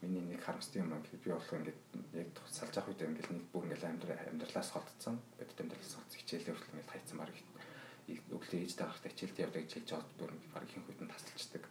миний 0.01 0.23
нэг 0.23 0.41
харамсдаг 0.43 0.79
юм 0.81 0.91
аа 0.95 1.03
би 1.03 1.29
болох 1.29 1.53
ингээд 1.53 1.79
яг 2.15 2.29
салж 2.47 2.73
авах 2.75 2.89
үед 2.91 3.05
ингээд 3.05 3.29
нэг 3.31 3.43
бүр 3.51 3.63
ингээд 3.67 3.85
амьдрал 3.85 4.23
амьдралаас 4.31 4.69
холдсон. 4.73 5.15
Бодит 5.37 5.59
амьдралаас 5.61 5.93
холдсон. 5.95 6.19
Хичээлээ 6.19 6.53
хүртэл 6.55 6.73
ингээд 6.73 6.91
хайцсан 6.91 7.17
баг 7.19 7.31
өглөө 8.17 8.59
ээжтэй 8.65 8.85
гарахтаа 8.85 9.11
хичээлд 9.11 9.41
явдаг 9.43 9.61
гэж 9.63 9.73
хэлж 9.73 9.89
аваад 9.93 10.11
бүр 10.17 10.31
баг 10.53 10.63
ихэнх 10.65 10.89
үед 10.89 11.01
нь 11.03 11.11
тасалчдаг. 11.13 11.63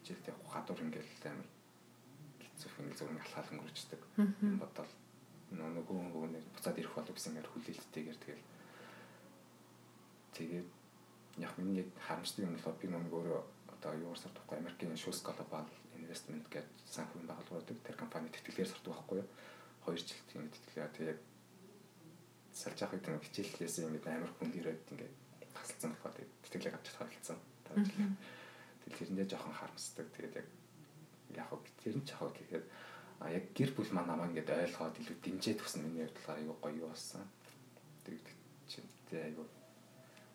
Хичээлд 0.00 0.30
явах 0.32 0.52
гадуур 0.54 0.80
ингээл 0.84 1.28
амар 1.30 1.48
хэцүүх 2.42 2.74
ингээл 2.80 2.98
зөв 2.98 3.08
алхаал 3.14 3.52
өнгөрчдөг. 3.54 4.00
Бодвол 4.62 4.92
нөгөө 5.54 5.98
нөгөө 6.10 6.24
буцаад 6.54 6.78
ирэх 6.80 6.94
болов 6.94 7.14
гэсэн 7.14 7.30
ингээд 7.36 7.52
хүлээлттэйгээр 7.52 8.18
тэгэл 8.22 8.44
тэгээд 10.34 10.68
яг 11.38 11.52
миний 11.58 11.86
харамсдаг 12.06 12.46
юм 12.46 12.58
бол 12.58 12.80
би 12.80 12.86
нөгөө 12.88 13.18
өөрөө 13.18 13.42
одоо 13.74 13.92
юу 14.00 14.10
гарсаар 14.10 14.34
тухгүй 14.34 14.58
Америкийн 14.58 14.98
Shoes 14.98 15.22
Global 15.22 15.66
Investment 15.98 16.46
гэж 16.50 16.66
санхүүгийн 16.90 17.30
байгууллагууд 17.30 17.84
тэр 17.86 17.96
компани 17.98 18.32
тэтгэлгээр 18.34 18.70
сордог 18.70 18.94
байхгүй 18.94 19.18
юу? 19.22 19.28
2 19.86 19.98
жилд 20.00 20.30
ингэ 20.34 20.54
тэтгэлээ. 20.54 20.94
Тэгээ 20.96 21.16
салж 22.54 22.78
гэдэг 22.80 23.12
нь 23.14 23.24
хичээлээс 23.26 23.76
ингэ 23.82 24.10
амар 24.10 24.32
хүн 24.38 24.50
ирээд 24.58 24.82
ингэ 24.94 25.08
тасалсан 25.84 25.92
болохоор 25.92 26.16
тэтгэлээ 26.48 26.74
авч 26.74 26.86
чадах 26.88 27.12
хэлсэн. 27.12 27.38
Тэгээд 27.68 28.16
тэрэндээ 28.96 29.26
жоохон 29.28 29.52
харамсдаг. 29.52 30.06
Тэгээд 30.16 30.34
яг 30.40 30.48
яг 31.36 31.64
тэр 31.80 31.96
нь 32.00 32.06
жоохон 32.08 32.32
гэхээр 32.32 32.64
а 33.20 33.30
яг 33.30 33.44
гэр 33.52 33.70
бүл 33.76 33.90
маань 33.92 34.08
намайг 34.08 34.32
ингээд 34.32 34.50
ойлгоод 34.64 35.00
илүү 35.00 35.16
дэмжиж 35.20 35.56
төгсөн 35.60 35.84
миний 35.84 36.08
хувьд 36.08 36.28
аюу 36.32 36.56
гоё 36.60 36.88
болсон. 36.88 37.24
Тэгээд 38.04 38.26
тэ 39.08 39.28
аюу 39.28 39.46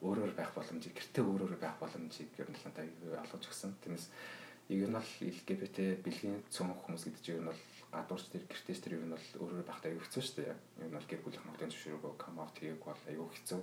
өөрөөр 0.06 0.34
байх 0.38 0.52
боломжийг 0.54 0.96
гэртээ 0.96 1.24
өөрөөр 1.26 1.58
байх 1.60 1.76
боломжийг 1.82 2.30
ер 2.38 2.50
нь 2.50 2.58
надад 2.62 2.88
олгож 3.26 3.44
өгсөн. 3.50 3.74
Тэрнээс 3.84 4.08
ер 4.70 4.90
нь 4.90 4.96
бол 4.96 5.12
LGBT 5.18 5.78
бэлгийн 6.06 6.40
цөөн 6.54 6.78
хүмүүс 6.78 7.04
гэдэг 7.10 7.24
чинь 7.26 7.38
ер 7.42 7.44
нь 7.44 7.52
бол 7.52 7.64
гадуурч 7.90 8.26
тэр 8.32 8.46
гэртээс 8.48 8.80
тэр 8.80 9.02
ер 9.02 9.06
нь 9.06 9.14
бол 9.14 9.28
өөрөөр 9.44 9.66
байхдаа 9.68 9.92
аюу 9.92 10.04
хэцүү 10.06 10.24
шүү 10.24 10.36
дээ. 10.40 10.56
Ер 10.86 10.90
нь 10.90 10.98
бол 10.98 11.10
гэр 11.10 11.22
бүлийн 11.26 11.42
хамгаалалтын 11.44 11.74
зөвшөөрөгөө 11.74 12.14
come 12.22 12.40
out 12.40 12.56
хийх 12.56 12.80
бол 12.80 13.04
аюу 13.12 13.28
хэцүү. 13.28 13.62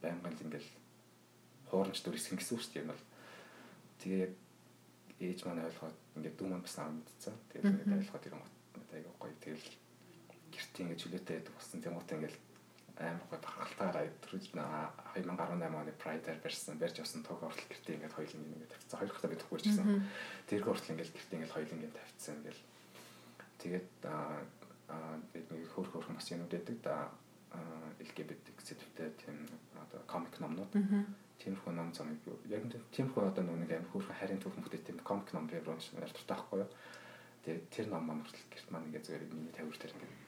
Байнгын 0.00 0.32
л 0.32 0.44
ингээл 0.46 0.70
хуурамч 1.76 2.00
дүр 2.00 2.16
хэсгэн 2.16 2.38
гэсэн 2.40 2.54
үг 2.56 2.62
шүү 2.64 2.72
дээ. 2.72 2.84
Нь 2.84 2.90
бол 2.92 3.04
тэгээ 4.00 4.20
яг 4.24 4.32
ээж 5.20 5.38
маань 5.44 5.64
ойлгоод 5.68 5.96
ингээд 6.16 6.36
дүү 6.40 6.48
маань 6.48 6.64
бас 6.64 6.76
аа 6.80 6.88
мэдсэн. 6.88 7.36
Тэгээд 7.52 7.70
ингээд 7.84 7.96
ойлгоод 8.00 8.24
надад 8.32 8.92
аюу 8.96 9.14
гоё 9.20 9.34
тэгэл 9.44 9.68
гэртээ 10.52 10.82
ингээд 10.84 11.02
чөлөөтэй 11.04 11.34
байдаг 11.36 11.54
болсон. 11.54 11.80
Тэгмээ 11.84 12.16
ингээд 12.16 12.36
амар 12.96 13.28
гой 13.28 13.40
бахалтаараа 13.44 14.08
өдрөж 14.08 14.44
2018 14.56 15.68
оны 15.76 15.92
Pride-аар 16.00 16.40
барьсан 16.40 16.80
барьж 16.80 16.96
авсан 17.00 17.20
тог 17.20 17.44
ортол 17.44 17.68
гэртээ 17.68 17.96
ингээд 18.00 18.16
хоёулын 18.16 18.44
ингээд 18.56 18.72
тавьчихсан. 18.72 18.98
Хоёр 19.00 19.12
дахь 19.12 19.32
бидэхгүй 19.36 19.58
байсан. 19.60 19.86
Тэрг 20.48 20.66
ортол 20.72 20.92
ингээд 20.96 21.12
гэртээ 21.12 21.36
ингээд 21.36 21.54
хоёулын 21.54 21.76
ингээд 21.76 21.96
тавьчихсан 22.00 22.34
ингээд 22.40 22.60
тэгээд 23.60 23.88
аа 24.08 24.40
нэг 25.32 25.68
хөөх 25.76 25.92
хөөх 25.92 26.08
маш 26.08 26.32
юмуд 26.32 26.48
байдаг 26.48 26.76
да 26.80 27.12
LGBT 28.00 28.46
сэдвтэй 28.64 29.10
тийм 29.20 29.36
одоо 29.76 30.00
комик 30.06 30.34
номнууд 30.40 30.72
тиймэрхүү 31.40 31.72
ном 31.72 31.90
замыг 31.92 32.20
яг 32.48 32.62
тиймэрхүү 32.94 33.22
одоо 33.28 33.44
нэг 33.44 33.70
амар 33.70 33.90
хөөх 33.92 34.08
харин 34.12 34.40
түүх 34.40 34.56
мөхтэй 34.56 34.80
тийм 34.80 34.98
комик 35.04 35.30
ном 35.32 35.46
дээр 35.46 35.68
унш 35.68 35.92
ярьдаг 35.92 36.24
таахгүй 36.26 36.64
юу 36.64 36.70
тэгээд 37.44 37.64
тэр 37.70 37.86
ном 37.92 38.04
маань 38.06 38.22
хүртэл 38.24 38.50
гэрт 38.52 38.68
маань 38.70 38.86
ингээд 38.88 39.06
зүгээр 39.06 39.24
миний 39.30 39.54
тавир 39.54 39.76
дээр 39.78 39.94
ингээд 39.94 40.26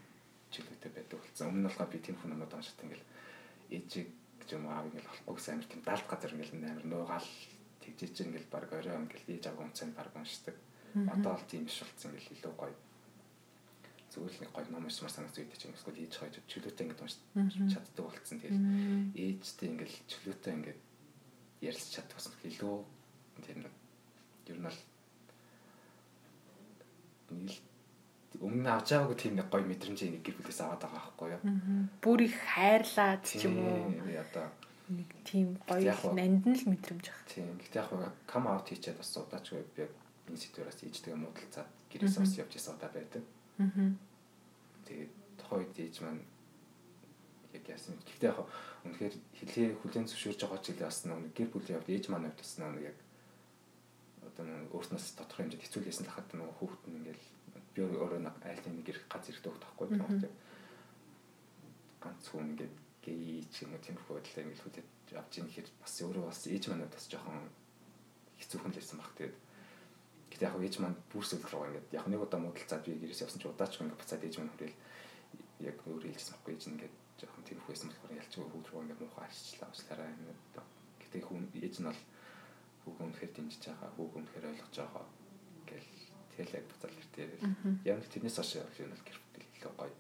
жилүүтэй 0.53 0.91
байдаг 0.93 1.19
болсон. 1.21 1.49
Өмнө 1.49 1.61
нь 1.61 1.69
болохоор 1.69 1.91
би 1.93 1.99
тийм 2.01 2.17
хүн 2.19 2.31
намайг 2.33 2.53
уншаад 2.53 2.85
ингээл 2.85 3.07
ээжийг 3.77 4.09
гэж 4.41 4.49
юм 4.57 4.65
аав 4.73 4.87
ингээл 4.89 5.09
болохгүй 5.09 5.35
гэсэн 5.37 5.53
амар 5.55 5.69
тийм 5.69 5.83
далд 5.85 6.07
газар 6.09 6.33
ингээл 6.33 6.57
амар 6.57 6.87
нуугаал 6.89 7.31
тэгжиж 7.85 8.17
ингээл 8.25 8.53
баг 8.53 8.71
орой 8.73 8.97
ингээл 8.97 9.33
ээж 9.33 9.45
аав 9.49 9.61
унцсан 9.61 9.91
баг 9.93 10.13
уншдаг. 10.17 10.57
Одоо 10.97 11.35
л 11.37 11.51
тийм 11.51 11.63
биш 11.69 11.79
болсон 11.85 12.11
ингээл 12.17 12.33
илүү 12.33 12.55
гоё. 12.57 12.77
Зүгээр 14.09 14.33
л 14.33 14.41
нэг 14.41 14.53
гоё 14.57 14.69
ном 14.73 14.85
уншмаар 14.89 15.13
санагц 15.13 15.37
үйдэж 15.37 15.59
чинь 15.61 15.77
эсвэл 15.77 16.01
ээж 16.01 16.15
хойж 16.17 16.35
чөлөөтэй 16.49 16.85
ингээд 16.89 17.03
уншиж 17.05 17.21
чаддаг 17.77 18.05
болсон. 18.09 18.41
Тэгэл 18.41 18.61
ээжтэй 19.21 19.69
ингээл 19.69 19.97
чөлөөтэй 20.09 20.53
ингээд 20.57 20.81
ярилцж 21.63 21.91
чаддаг 21.95 22.17
болсон. 22.19 22.35
Илүү 22.45 22.77
тийм 23.45 23.59
нэг 23.65 23.75
ер 24.49 24.59
нь 24.59 24.67
бол 24.67 24.81
нийл 27.35 27.59
өмнө 28.39 28.71
авч 28.71 28.89
байгаагүй 28.95 29.19
тийм 29.19 29.35
нэг 29.39 29.49
гоё 29.51 29.65
мэдрэмж 29.67 29.99
нэг 30.07 30.23
гэр 30.23 30.37
бүлээс 30.39 30.61
аваад 30.63 30.83
байгаа 30.83 31.03
байхгүй 31.03 31.29
юу. 31.35 31.43
Бүр 32.03 32.19
их 32.23 32.37
хайрлаад 32.55 33.23
ч 33.27 33.49
юм 33.51 33.59
уу. 33.59 33.91
Одоо 33.99 34.47
нэг 34.89 35.09
тийм 35.27 35.59
гоё 35.67 35.93
нанд 36.15 36.45
нь 36.47 36.57
л 36.57 36.65
мэдрэмж 36.71 37.07
ах. 37.11 37.21
Тийм. 37.27 37.59
Гэтэ 37.59 37.83
яг 37.83 37.91
кам 38.31 38.47
аут 38.47 38.71
хийчихэд 38.71 39.01
бас 39.03 39.13
удаачгүй 39.19 39.65
би 39.75 39.85
энэ 40.31 40.39
сэтгүүрээс 40.39 40.81
ээжтэйгээ 40.87 41.19
муудалцаад 41.19 41.69
гэрээс 41.91 42.17
бас 42.21 42.33
явж 42.39 42.53
исэн 42.57 42.77
удаа 42.77 42.91
байдаг. 42.93 43.25
Аа. 43.59 43.93
Тэгээд 44.87 45.13
тохойд 45.41 45.75
ээж 45.77 45.97
маань 46.05 46.23
яг 47.57 47.65
яасан. 47.69 47.97
Гэхдээ 48.05 48.31
яг 48.31 48.39
үнэхээр 48.85 49.15
хилээ 49.39 49.69
хүлэн 49.81 50.07
зөвшөөрж 50.09 50.41
байгаа 50.43 50.61
ч 50.61 50.67
хэлээ 50.73 50.89
бас 50.89 51.01
нэг 51.09 51.33
гэр 51.37 51.49
бүлийн 51.53 51.77
явд 51.81 51.89
ээж 51.89 52.05
маань 52.09 52.27
хувьд 52.29 52.43
бас 52.43 52.55
нэг 52.61 52.83
яг 52.93 52.99
одоо 54.29 54.45
өөртнөөс 54.77 55.07
тодорхой 55.17 55.43
хэмжээд 55.49 55.65
хэцүүлсэн 55.65 56.05
л 56.07 56.13
хахад 56.13 56.31
нэг 56.37 56.53
хүүхэд 56.61 56.85
нь 56.89 56.99
ингээл 57.01 57.25
би 57.75 57.81
өөрөө 57.87 58.21
нэг 58.23 58.37
айлын 58.45 58.75
нэг 58.79 58.87
ирэх 58.91 59.05
газар 59.09 59.35
ирдэг 59.35 59.55
байхгүй 59.55 59.87
тийм 59.89 60.31
ганц 62.03 62.25
хүн 62.31 62.51
ингээд 62.55 62.75
гей 63.03 63.43
ч 63.51 63.67
юм 63.67 63.75
уу 63.75 63.83
тиймэрхүү 63.83 64.15
байдлаар 64.15 64.47
ингээд 64.47 64.63
хүлээж 64.63 64.89
авч 65.19 65.33
ийн 65.39 65.49
гэхээр 65.49 65.69
бас 65.83 65.95
өөрөө 66.03 66.25
бас 66.27 66.41
ээж 66.47 66.65
манад 66.71 66.93
бас 66.95 67.07
жоохон 67.11 67.47
хэцүүхэн 68.39 68.73
л 68.75 68.79
байсан 68.79 68.99
баг 68.99 69.13
тэгээд 69.19 69.37
гэтээ 70.31 70.49
яг 70.49 70.57
ээж 70.63 70.75
маань 70.79 70.99
бүрсэл 71.11 71.43
рүү 71.43 71.67
ингээд 71.69 71.89
яг 71.99 72.07
нэг 72.07 72.21
удаа 72.23 72.41
муудалцаад 72.43 72.83
би 72.87 72.99
гэрээс 73.03 73.23
явсан 73.25 73.41
чи 73.43 73.49
удаач 73.51 73.73
ингээд 73.79 73.99
буцаад 73.99 74.23
ээж 74.27 74.35
маань 74.39 74.53
хүрээл 74.55 74.77
яг 75.67 75.77
өөрөө 75.87 76.11
хэлсэн 76.15 76.33
байхгүй 76.35 76.53
ээж 76.55 76.65
ингээд 76.71 76.95
жоохон 77.19 77.45
тиймэрхүү 77.47 77.73
байсан 77.73 77.91
болохоор 77.91 78.19
ялч 78.21 78.33
хүүд 78.35 78.67
рүү 78.69 78.83
ингээд 78.83 79.03
муухай 79.03 79.27
арчлаа 79.27 79.69
уучлаарай 79.71 80.11
гэтээ 81.03 81.23
хүн 81.27 81.45
ээж 81.59 81.75
нь 81.83 81.89
бол 81.89 82.03
хүүхэн 82.83 83.07
үнэхээр 83.09 83.33
дэмжиж 83.35 83.63
байгаа 83.69 83.91
хүүхэн 83.97 84.21
үнэхээр 84.23 84.49
ойлгож 84.51 84.77
байгаа 84.79 85.07
Тэгэл 86.39 86.55
яг 86.55 86.67
буцаал 86.71 86.95
гэртээ. 86.95 87.27
Яг 87.83 87.99
тэрнээс 88.15 88.39
хойш 88.39 88.63
юм 88.79 88.95
л 88.95 89.03
гэр 89.03 89.19
бүл 89.35 89.47
илүү 89.59 89.73
гоё. 89.75 89.95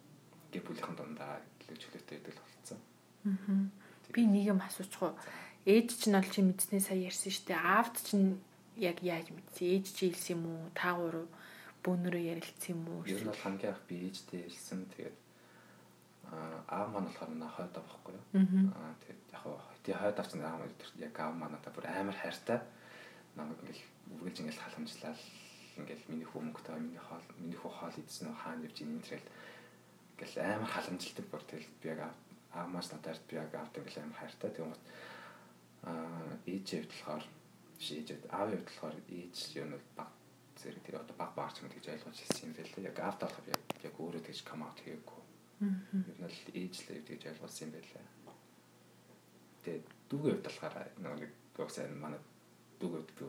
Гэр 0.55 0.63
бүлийнхэн 0.63 0.95
дундаа 0.95 1.43
илүү 1.67 1.79
чөлөөтэй 1.83 2.19
байдаг 2.23 2.35
л 2.39 2.47
болцсон. 2.47 2.81
Би 4.15 4.23
нэг 4.23 4.45
юм 4.55 4.63
асуучих 4.63 5.03
уу? 5.03 5.19
Ээж 5.67 5.89
чинь 5.99 6.15
бол 6.15 6.31
чи 6.31 6.47
мэдснээ 6.47 6.79
сая 6.79 7.11
ярьсан 7.11 7.35
шүү 7.35 7.47
дээ. 7.51 7.59
Аавд 7.59 7.97
чинь 8.07 8.39
яг 8.79 9.03
яаж 9.03 9.35
мэдсэн? 9.35 9.67
Ээж 9.67 9.87
чи 9.99 10.15
хэлсэн 10.15 10.39
юм 10.39 10.45
уу? 10.47 10.71
Та 10.79 10.95
гурав 10.95 11.27
бөөнөрөө 11.83 12.23
ярилцсан 12.39 12.71
юм 12.71 12.87
уу? 12.87 13.03
Ер 13.03 13.19
нь 13.19 13.31
бол 13.35 13.43
хамгийн 13.43 13.75
анх 13.75 13.83
би 13.91 14.07
ээжтэй 14.07 14.47
хэлсэн. 14.47 14.87
Тэгээд 14.95 15.17
аав 16.31 16.89
маань 16.93 17.09
болохоор 17.09 17.31
манай 17.33 17.51
хойд 17.53 17.75
авахгүй 17.77 18.15
юу? 18.19 18.25
Аа 18.77 18.95
тэгээд 19.01 19.21
яг 19.33 19.45
тий 19.85 19.95
хойд 19.95 20.19
авсан 20.19 20.41
аав 20.45 20.61
яг 20.97 21.17
аав 21.21 21.35
манай 21.35 21.61
та 21.65 21.71
бүр 21.71 21.87
амар 21.89 22.17
хайртай. 22.17 22.61
Намайг 23.37 23.59
ингээл 23.63 23.85
үргэлж 24.13 24.37
ингээл 24.41 24.65
халамжлал 24.65 25.21
ингээл 25.79 26.11
миний 26.11 26.29
хүү 26.29 26.41
мөнгөтэй 26.43 26.81
миний 26.83 26.99
хоол 26.99 27.27
миний 27.39 27.59
хүү 27.59 27.71
хоол 27.71 27.97
идсэн 28.03 28.29
үү 28.29 28.37
хаана 28.43 28.67
явж 28.67 28.77
ийн 28.83 29.01
тэрэл 29.07 29.29
ингээл 30.19 30.37
амар 30.43 30.71
халамжилдаг 30.75 31.27
бүр 31.31 31.43
тэгэл 31.47 31.71
би 31.81 31.87
яг 31.95 32.01
аамаас 32.53 32.89
надад 32.91 33.23
би 33.29 33.35
яг 33.39 33.55
авт 33.55 33.79
ингээл 33.79 34.03
амар 34.03 34.19
хайртай 34.19 34.51
гот 34.59 34.83
аа 35.87 36.35
ээж 36.51 36.67
хэвдлэхээр 36.75 37.25
шийдээд 37.85 38.23
аав 38.35 38.49
хэвдлэхээр 38.51 38.97
ээж 39.17 39.37
юм 39.63 39.71
бол 39.77 39.87
баг 39.99 40.11
зэрэг 40.59 40.83
тэр 40.83 40.97
одоо 40.99 41.17
баг 41.17 41.31
баарч 41.39 41.57
юм 41.63 41.71
гэж 41.71 41.85
ойлгож 41.95 42.19
хэлсэн 42.19 42.47
юм 42.51 42.55
байлээ 42.59 42.89
яг 42.91 42.99
авт 42.99 43.21
болохоор 43.23 43.47
яг 43.87 43.95
өөрөө 44.03 44.23
тэгж 44.27 44.41
кам 44.43 44.67
аут 44.67 44.83
хийгээгүй 44.83 45.28
юм 45.61 46.23
л 46.23 46.41
ээж 46.55 46.75
л 46.87 47.03
тэгж 47.07 47.23
ойлгуулсан 47.31 47.67
юм 47.69 47.75
байлээ 47.75 48.07
тэгээд 49.65 49.87
дүүгээ 50.09 50.35
хэвдлэхээр 50.39 50.75
нэг 51.05 51.33
уусаа 51.59 51.85
манай 51.93 52.21
дүүгээ 52.81 53.03
би 53.19 53.25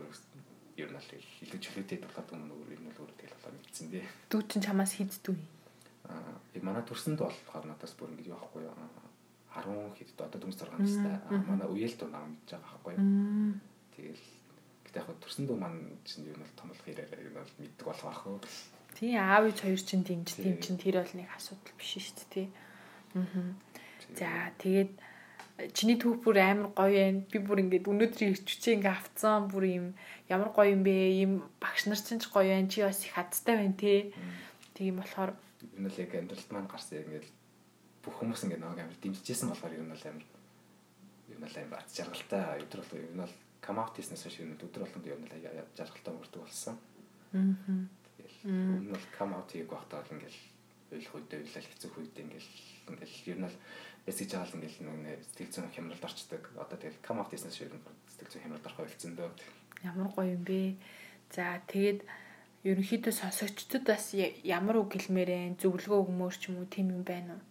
ер 0.80 0.92
нь 0.94 0.96
л 0.96 1.12
илүү 1.44 1.60
чөлөөтэй 1.60 2.00
тулгаад 2.00 2.32
өмнө 2.32 2.56
өөр 2.56 2.72
юм 2.80 2.86
бол 2.88 3.04
өөр 3.04 3.14
тэгэл 3.20 3.36
болоо 3.36 3.52
мэдсэн 3.52 3.88
дээ. 3.92 4.06
Дүү 4.32 4.42
чинь 4.48 4.64
чамаас 4.64 4.96
хийддүү 4.96 5.36
юм. 5.36 5.42
Аа 6.08 6.40
манай 6.64 6.84
төрсөнд 6.88 7.20
болохоор 7.20 7.66
надаас 7.68 7.94
бүр 8.00 8.16
ингэж 8.16 8.32
явахгүй 8.32 8.64
юу. 8.64 8.76
10 9.52 9.98
хэд 9.98 10.22
одоо 10.24 10.40
дүнс 10.40 10.56
6 10.56 10.80
настай. 10.80 11.20
Манай 11.52 11.68
үеэл 11.68 12.00
дуу 12.00 12.10
нам 12.14 12.32
мэдж 12.32 12.50
байгаа 12.56 12.80
байхгүй 12.80 12.94
юу. 12.96 13.60
Тэгэл 13.98 14.26
гэтээ 14.88 15.02
яг 15.04 15.20
төрсөн 15.20 15.46
дүү 15.50 15.58
маань 15.60 15.82
чинь 16.08 16.30
ер 16.32 16.38
нь 16.40 16.44
бол 16.48 16.56
томлох 16.56 16.88
ирээр 16.88 17.12
ер 17.12 17.28
нь 17.28 17.36
бол 17.36 17.60
мэддэг 17.60 17.86
болох 17.90 18.06
байх. 18.08 18.24
Тий 18.98 19.14
аав 19.16 19.50
ээж 19.50 19.60
хоёр 19.62 19.82
чинь 19.82 20.06
дэмждэг 20.08 20.46
юм 20.46 20.58
чинь 20.64 20.82
тэр 20.82 21.04
бол 21.04 21.14
нэг 21.18 21.30
асуудал 21.36 21.76
биш 21.78 21.92
шүү 22.00 22.16
дээ 22.18 22.30
тий. 22.34 22.48
Аа. 23.14 23.54
За 24.18 24.28
тэгээд 24.58 24.92
чиний 25.76 26.00
түүх 26.00 26.24
бүр 26.24 26.40
амар 26.40 26.72
гоё 26.72 26.96
байна. 26.96 27.24
Би 27.28 27.38
бүр 27.44 27.62
ингээд 27.68 27.90
өнөөдрийн 27.92 28.34
ирчвчээ 28.34 28.80
ингээ 28.80 28.96
авцсан 28.96 29.52
бүр 29.52 29.64
юм 29.68 29.86
ямар 30.32 30.50
гоё 30.56 30.72
юм 30.72 30.84
бэ? 30.88 30.96
Ийм 31.20 31.32
багш 31.60 31.86
нар 31.86 32.00
чинь 32.00 32.24
ч 32.24 32.32
гоё 32.32 32.48
байна. 32.48 32.72
Чи 32.72 32.82
бас 32.82 33.04
их 33.04 33.14
хадтай 33.14 33.56
байна 33.60 33.76
те. 33.76 34.12
Тийм 34.74 35.04
болохоор 35.04 35.36
энэ 35.76 35.90
л 35.92 36.00
яг 36.00 36.12
амьдралд 36.16 36.50
маань 36.56 36.72
гарсан 36.72 37.04
ингээд 37.04 37.28
бүх 38.04 38.16
хүмүүс 38.24 38.42
ингээд 38.48 38.64
нэг 38.64 38.80
амар 38.80 38.98
дэмжижсэн 39.04 39.52
болохоор 39.52 39.76
ер 39.76 39.84
нь 39.84 39.92
бол 39.92 40.08
амар 40.08 40.26
ер 41.28 41.40
нь 41.40 41.44
л 41.44 41.58
амар 41.60 41.74
бац 41.76 41.90
жаргалтай 41.92 42.64
өдөр 42.64 42.80
бол 42.80 43.04
ер 43.04 43.12
нь 43.12 43.24
бол 43.24 43.36
камаут 43.60 43.96
хийснээс 44.00 44.24
хойш 44.24 44.40
ер 44.40 44.48
нь 44.48 44.56
өдөр 44.56 44.84
болгонд 44.88 45.08
ер 45.12 45.20
нь 45.20 45.28
л 45.28 45.76
жаргалтай 45.76 46.14
мөрдөг 46.16 46.42
болсон. 46.48 46.76
Аа. 47.36 47.99
Өмнө 48.46 48.96
нь 48.96 49.12
камаут 49.18 49.52
хийх 49.52 49.68
багтаа 49.68 50.00
бол 50.00 50.14
ингээд 50.16 50.38
ойлгох 50.96 51.16
үедээ 51.20 51.40
үйлэл 51.44 51.70
хэцүү 51.70 51.90
үедээ 51.92 52.26
ингээд 52.26 52.48
ингээд 52.88 53.14
ер 53.30 53.40
нь 53.40 53.48
л 53.50 53.58
эсэж 54.08 54.30
хаал 54.34 54.56
ингээл 54.56 54.80
нэг 54.88 55.20
сэтгэл 55.28 55.54
зүйн 55.54 55.74
хямралд 55.76 56.08
орчдөг. 56.08 56.44
Одоо 56.56 56.78
тэгэл 56.80 57.04
come 57.06 57.20
out 57.20 57.30
business 57.30 57.56
шиг 57.60 57.70
сэтгэл 58.08 58.32
зүйн 58.32 58.44
хямралд 58.48 58.66
орох 58.66 58.80
болсон 58.88 59.14
дөө. 59.20 59.30
Ямар 59.84 60.08
гоё 60.16 60.34
юм 60.34 60.44
бэ? 60.48 60.80
За 61.36 61.62
тэгээд 61.68 62.00
ерөнхийдөө 62.64 63.14
сонсогчдод 63.14 63.84
бас 63.86 64.16
ямар 64.16 64.76
үг 64.82 64.96
хэлмээр 64.96 65.30
вэ? 65.30 65.60
Зөвлөгөө 65.62 66.00
өгмөр 66.04 66.34
ч 66.36 66.50
юм 66.50 66.64
уу 66.64 66.68
тийм 66.68 66.96
юм 66.96 67.04
байна 67.04 67.38
уу? 67.38 67.44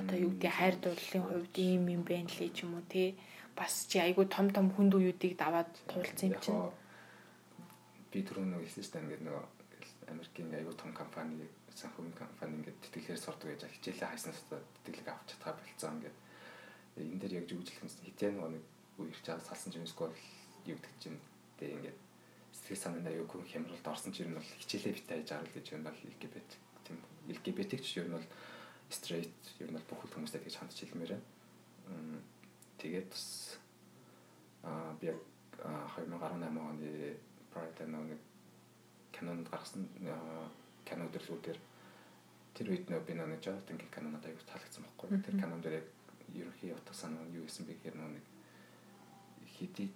Одоо 0.00 0.16
юу 0.24 0.32
гэдэг 0.40 0.52
хайр 0.56 0.76
дурлалын 0.80 1.24
хувьд 1.28 1.56
ийм 1.60 1.84
юм 1.92 2.02
байна 2.08 2.30
лээ 2.32 2.50
ч 2.54 2.64
юм 2.64 2.80
уу 2.80 2.84
те 2.88 3.14
бас 3.52 3.86
чи 3.86 4.00
айгүй 4.00 4.26
том 4.26 4.48
том 4.50 4.72
хүнд 4.72 4.96
үеүүдийг 4.96 5.36
даваад 5.36 5.70
туулсан 5.86 6.32
юм 6.32 6.40
чинь. 6.40 6.83
Би 8.14 8.22
түрүү 8.22 8.46
нөгөө 8.46 8.62
хэлсэн 8.62 8.84
шүү 8.86 8.94
дээ 8.94 9.04
ингээд 9.04 9.26
нөгөө 9.26 9.44
Америкийн 10.14 10.54
аюул 10.54 10.78
том 10.78 10.92
компани 10.94 11.48
санхүүгийн 11.74 12.14
компани 12.14 12.54
ингээд 12.62 12.78
тэтгэлгээр 12.86 13.18
сурдаг 13.18 13.48
гэж 13.50 13.66
хичээлээ 13.74 14.10
хайснаас 14.14 14.40
тэтгэлэг 14.46 15.08
авч 15.10 15.26
чадхаа 15.34 15.58
болцсон 15.58 15.98
ингээд 15.98 16.16
энэ 17.02 17.20
дээр 17.20 17.36
яг 17.42 17.46
жүжиглэх 17.50 17.82
юм 17.82 17.90
хитэн 18.06 18.38
нэг 18.38 18.64
үерч 19.02 19.18
чад 19.26 19.42
салсан 19.42 19.74
юм 19.74 19.82
эсвэл 19.82 20.14
юу 20.70 20.78
гэдэг 20.78 20.94
чинь 21.02 21.18
тэг 21.58 21.74
ингээд 21.74 21.98
сэтгэл 22.54 22.82
санаанд 22.86 23.10
аюулгүй 23.10 23.42
хямралд 23.50 23.90
орсон 23.90 24.14
чинь 24.14 24.30
нь 24.30 24.38
бол 24.38 24.50
хичээлээ 24.62 24.94
бит 24.94 25.10
хайж 25.10 25.28
арал 25.34 25.50
гэж 25.50 25.66
юм 25.74 25.82
бол 25.82 25.98
LGBT 25.98 26.48
тийм 26.86 26.98
LGBT 27.34 27.72
ч 27.82 27.98
нь 27.98 28.14
бол 28.14 28.28
straight 28.94 29.42
нь 29.58 29.74
бол 29.74 29.88
бүх 29.90 30.06
хүмүүстэй 30.14 30.40
тэгж 30.46 30.56
хандж 30.62 30.78
хэлмээр 30.78 31.18
байна. 31.18 32.22
Тэгээд 32.78 33.10
бас 33.10 33.58
аа 34.62 34.94
би 35.02 35.10
2018 35.10 36.54
оны 36.54 37.18
Pride 37.54 37.86
нэг 37.86 38.18
канонд 39.14 39.46
гаргасан 39.48 39.86
канон 40.84 41.08
төрлүүдээр 41.14 41.58
тэр 42.54 42.66
үед 42.70 42.90
нөө 42.90 43.02
би 43.06 43.14
нэг 43.14 43.38
Jonathan 43.38 43.78
канонод 43.94 44.26
аяг 44.26 44.42
таалагдсан 44.42 44.82
байхгүй. 44.82 45.22
Тэр 45.22 45.36
канон 45.38 45.62
дээр 45.62 45.78
яг 45.78 45.86
ерөнхий 46.34 46.74
утга 46.74 46.94
санаа 46.94 47.22
нь 47.24 47.38
юу 47.38 47.46
гэсэн 47.46 47.66
бэ 47.66 47.78
гэхээр 47.78 47.96
нэг 47.98 48.26
хэдий 49.54 49.88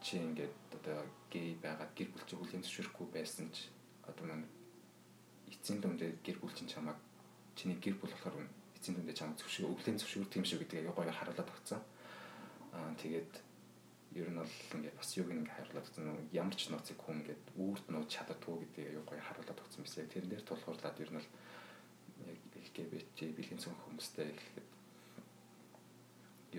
чи 0.00 0.16
ингээд 0.18 0.54
одоо 0.72 1.04
гей 1.30 1.58
байгаад 1.62 1.92
гэр 1.98 2.08
бүл 2.14 2.26
чи 2.26 2.34
хүлийн 2.36 2.62
зөвшөөрөхгүй 2.62 3.06
байсан 3.12 3.50
ч 3.52 3.68
одоо 4.06 4.24
маань 4.26 4.46
эцсийн 5.50 5.80
дүндээ 5.82 6.24
гэр 6.24 6.38
бүл 6.40 6.54
чинь 6.54 6.70
чамайг 6.70 6.96
чиний 7.58 7.76
гэр 7.82 7.98
бүл 8.00 8.14
болохоор 8.14 8.48
эцсийн 8.78 8.96
дүндээ 8.96 9.18
чамайг 9.18 9.36
зөвшөөр 9.38 9.70
өвлийн 9.74 9.98
зөвшөөрдөг 9.98 10.38
юм 10.40 10.46
шиг 10.48 10.60
гэдгийг 10.62 10.94
гоё 10.94 11.12
харуулад 11.12 11.52
өгсөн. 11.52 11.80
Аа 12.72 12.94
тэгээд 13.02 13.32
ер 14.14 14.26
нь 14.26 14.38
бол 14.42 14.54
ингээд 14.74 14.98
бас 14.98 15.10
юг 15.14 15.30
ингээд 15.30 15.54
харуулад 15.54 15.86
өгсөн 15.86 16.34
ямар 16.34 16.56
ч 16.58 16.66
нууцыг 16.66 16.98
хүн 16.98 17.22
ингээд 17.22 17.44
үүрт 17.54 17.86
нууц 17.94 18.10
чаддаггүй 18.10 18.66
гэдгийг 18.66 18.88
аюу 18.90 19.04
гоё 19.06 19.22
харуулад 19.22 19.62
өгсөн 19.62 19.82
байсан. 19.86 20.10
Тэр 20.10 20.26
дээр 20.26 20.42
тулгуурлаад 20.42 20.98
ер 20.98 21.10
нь 21.14 21.18
бол 21.18 21.30
яг 22.26 22.40
LGBT 22.58 23.18
бэлгийн 23.38 23.62
цөөн 23.62 23.78
хүмүүстэй 23.78 24.26
хэлэхэд 24.34 24.68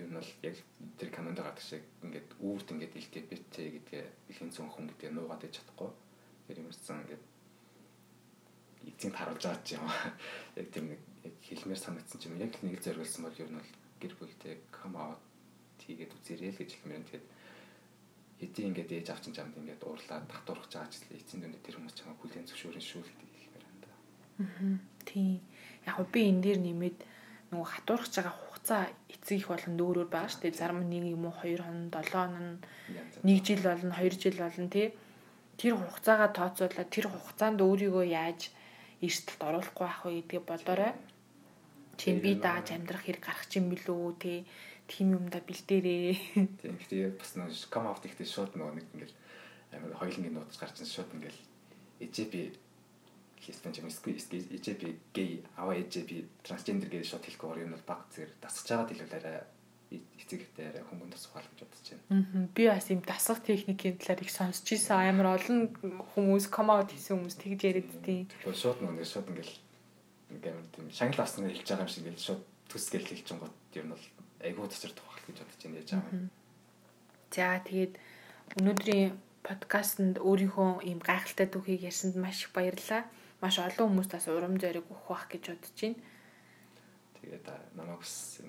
ер 0.00 0.08
нь 0.08 0.16
бол 0.16 0.32
яг 0.48 0.56
тэр 0.96 1.10
канонд 1.12 1.38
гардаг 1.44 1.60
шиг 1.60 1.84
ингээд 2.00 2.28
үүрт 2.40 2.72
ингээд 2.72 2.96
LGBT 2.96 3.54
гэдгээ 3.76 4.04
бэлгийн 4.32 4.54
цөөн 4.56 4.70
хүн 4.72 4.88
гэдгээ 4.88 5.12
нуугаад 5.12 5.44
иж 5.44 5.60
чадахгүй. 5.60 5.92
Тэр 6.48 6.64
юмсан 6.64 7.04
ингээд 7.04 7.24
эцсийн 8.88 9.12
харуулж 9.12 9.44
байгаа 9.44 9.60
ч 9.60 9.76
юм. 9.76 9.84
Яг 10.56 10.68
тэр 10.72 10.84
нэг 10.88 11.00
яг 11.28 11.34
хэлмээр 11.44 11.80
санагдсан 11.84 12.16
ч 12.16 12.32
юм 12.32 12.40
яг 12.40 12.56
нэг 12.64 12.80
л 12.80 12.84
зориулсан 12.88 13.22
бол 13.28 13.36
ер 13.44 13.50
нь 13.52 13.60
бол 13.60 13.72
гэр 14.00 14.14
бүлтэй 14.16 14.54
come 14.72 14.96
out 14.96 15.20
хийгээд 15.84 16.16
үзэрэй 16.16 16.50
л 16.56 16.60
гэж 16.64 16.70
хэлмээр. 16.80 17.04
Тэгээд 17.06 17.26
хэдий 18.42 18.66
ингээд 18.66 18.90
ээж 18.90 19.06
авчин 19.14 19.30
чамд 19.30 19.54
ингээд 19.54 19.86
уурлаад 19.86 20.26
татварах 20.26 20.66
чааж 20.66 20.90
л 20.98 21.14
эцсийн 21.14 21.46
дүндээ 21.46 21.62
тэр 21.62 21.78
хүмүүс 21.78 21.94
чамаа 21.94 22.18
хүлэн 22.18 22.42
зөвшөөрөн 22.50 22.82
шүү 22.82 23.02
л 23.06 23.14
гэдэг 23.14 23.38
хэлмээр 23.38 23.64
байна 23.70 23.80
да. 23.86 23.92
Аа. 24.42 24.76
Тийм. 25.06 25.38
Яг 25.86 25.96
би 26.10 26.20
энэ 26.26 26.42
дээр 26.42 26.58
нэмээд 26.66 26.98
нөгөө 27.54 27.68
хатуурах 27.70 28.10
байгаа 28.10 28.34
хугацаа 28.34 28.82
эцэг 29.14 29.36
их 29.38 29.46
болон 29.46 29.74
нөөрөөр 29.78 30.08
байгаа 30.10 30.30
шүү 30.34 30.42
дээ. 30.42 30.58
Зарим 30.58 30.82
нэг 30.90 31.04
юм 31.06 31.24
уу 31.30 31.36
2 31.38 31.62
хон 31.62 31.78
7 31.94 32.10
хоног 32.10 32.66
1 33.22 33.46
жил 33.46 33.62
болно 33.62 33.94
2 33.94 34.18
жил 34.18 34.36
болно 34.42 34.68
тий. 34.74 34.88
Тэр 35.60 35.72
хугацаагаа 35.78 36.30
тооцоолаад 36.34 36.90
тэр 36.90 37.06
хугацаанд 37.14 37.62
өөрийгөө 37.62 38.04
яаж 38.10 38.40
эрсдэлд 39.06 39.42
оруулахгүй 39.46 39.86
байх 39.86 40.00
вэ 40.02 40.10
гэдгийг 40.18 40.44
бодоорой. 40.50 40.92
Чи 42.00 42.18
би 42.18 42.34
дааж 42.40 42.74
амьдрах 42.74 43.04
хэрэг 43.06 43.22
гарах 43.22 43.46
чинь 43.46 43.70
билүү 43.70 44.18
тий 44.18 44.38
тийм 44.88 45.14
юмда 45.16 45.40
бэлдээрээ. 45.44 46.14
Тийм. 46.60 46.74
Гэхдээ 46.78 47.18
бас 47.18 47.36
нэг 47.36 47.52
come 47.70 47.88
out 47.90 48.04
ихтэй 48.06 48.26
шууд 48.26 48.56
нөгөө 48.56 48.74
нэг 48.78 48.86
ингээл 48.94 49.16
амар 49.76 49.92
хоёлынгийн 49.98 50.34
нууц 50.36 50.56
гарч 50.58 50.82
шууд 50.82 51.10
ингээл 51.16 51.40
EJP 52.02 52.34
хистэн 53.42 53.74
юм 53.78 53.90
эсвэл 53.90 54.18
EJP 54.54 54.82
гей 55.14 55.42
аваа 55.56 55.78
EJP 55.78 56.44
трансгендер 56.46 56.90
гэж 56.90 57.10
шууд 57.10 57.26
хэлэхгүй 57.26 57.66
юм 57.66 57.74
бол 57.74 57.88
баг 57.88 58.06
зэрэг 58.14 58.38
дасгаж 58.38 58.68
байгаа 58.70 58.88
хэлвэл 58.90 59.18
арай 59.18 59.36
эцэгтэй 59.92 60.68
арай 60.72 60.84
хүмүүн 60.88 61.12
тасах 61.12 61.42
гэж 61.42 61.60
бодож 61.60 61.86
байна. 62.08 62.26
Аа. 62.34 62.48
Би 62.54 62.62
бас 62.68 62.88
юм 62.88 63.02
дасгах 63.04 63.42
техникийн 63.44 63.98
талаар 63.98 64.22
их 64.22 64.32
сонсч 64.32 64.66
ийсэн 64.72 64.96
амар 64.96 65.36
олон 65.36 65.74
хүмүүс 66.14 66.48
come 66.48 66.72
out 66.72 66.88
хийсэн 66.92 67.20
хүмүүс 67.20 67.36
тэгж 67.36 67.60
яриад 67.68 67.90
тийм. 68.04 68.24
Шууд 68.40 68.80
нөгөө 68.80 69.04
шууд 69.04 69.28
ингээл 69.28 69.54
ингээл 70.32 70.72
тийм 70.72 70.86
шангал 70.92 71.24
авсан 71.24 71.44
хэлж 71.50 71.68
байгаа 71.68 71.84
юм 71.84 71.92
шиг 71.92 72.04
ингээл 72.06 72.26
шууд 72.26 72.42
төс 72.70 72.86
гэл 72.88 73.10
хэлж 73.10 73.26
байгаа 73.36 73.50
юм 73.76 73.88
бол 73.92 74.04
айгуу 74.42 74.66
цацрах 74.68 74.98
байх 74.98 75.22
гэж 75.26 75.36
бодож 75.40 75.60
байна 75.62 75.78
яаж 75.78 75.90
байгаа. 75.94 76.28
За 77.32 77.46
тэгээд 77.64 77.92
өнөөдрийн 78.58 79.10
подкастт 79.42 80.18
өөрийнхөө 80.18 80.86
ийм 80.86 80.98
гайхалтай 81.02 81.46
түүхийг 81.50 81.86
ярьсанд 81.88 82.16
маш 82.18 82.44
их 82.46 82.52
баярлалаа. 82.52 83.06
Маш 83.42 83.58
олон 83.58 83.88
хүмүүст 83.90 84.12
бас 84.14 84.26
урам 84.28 84.58
зориг 84.58 84.86
өгөх 84.86 85.08
байх 85.08 85.26
гэж 85.30 85.42
бодож 85.50 85.78
байна. 85.80 85.98
Тэгээд 87.22 87.46
намайг 87.78 87.98
бас 88.02 88.42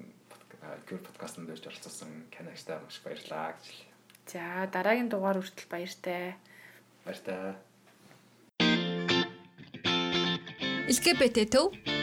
гэр 0.90 1.02
подкастт 1.02 1.38
дээрж 1.42 1.66
оролцсон 1.70 2.12
Канагтай 2.34 2.78
маш 2.82 2.98
баярлалаа 3.02 3.54
гэж 3.58 3.66
хэлье. 3.70 3.90
За 4.28 4.44
дараагийн 4.74 5.10
дугаар 5.10 5.38
хүртэл 5.42 5.70
баяртай. 5.70 6.36
Баяртай. 7.06 7.56
LGBT 10.92 11.38
төв 11.50 12.03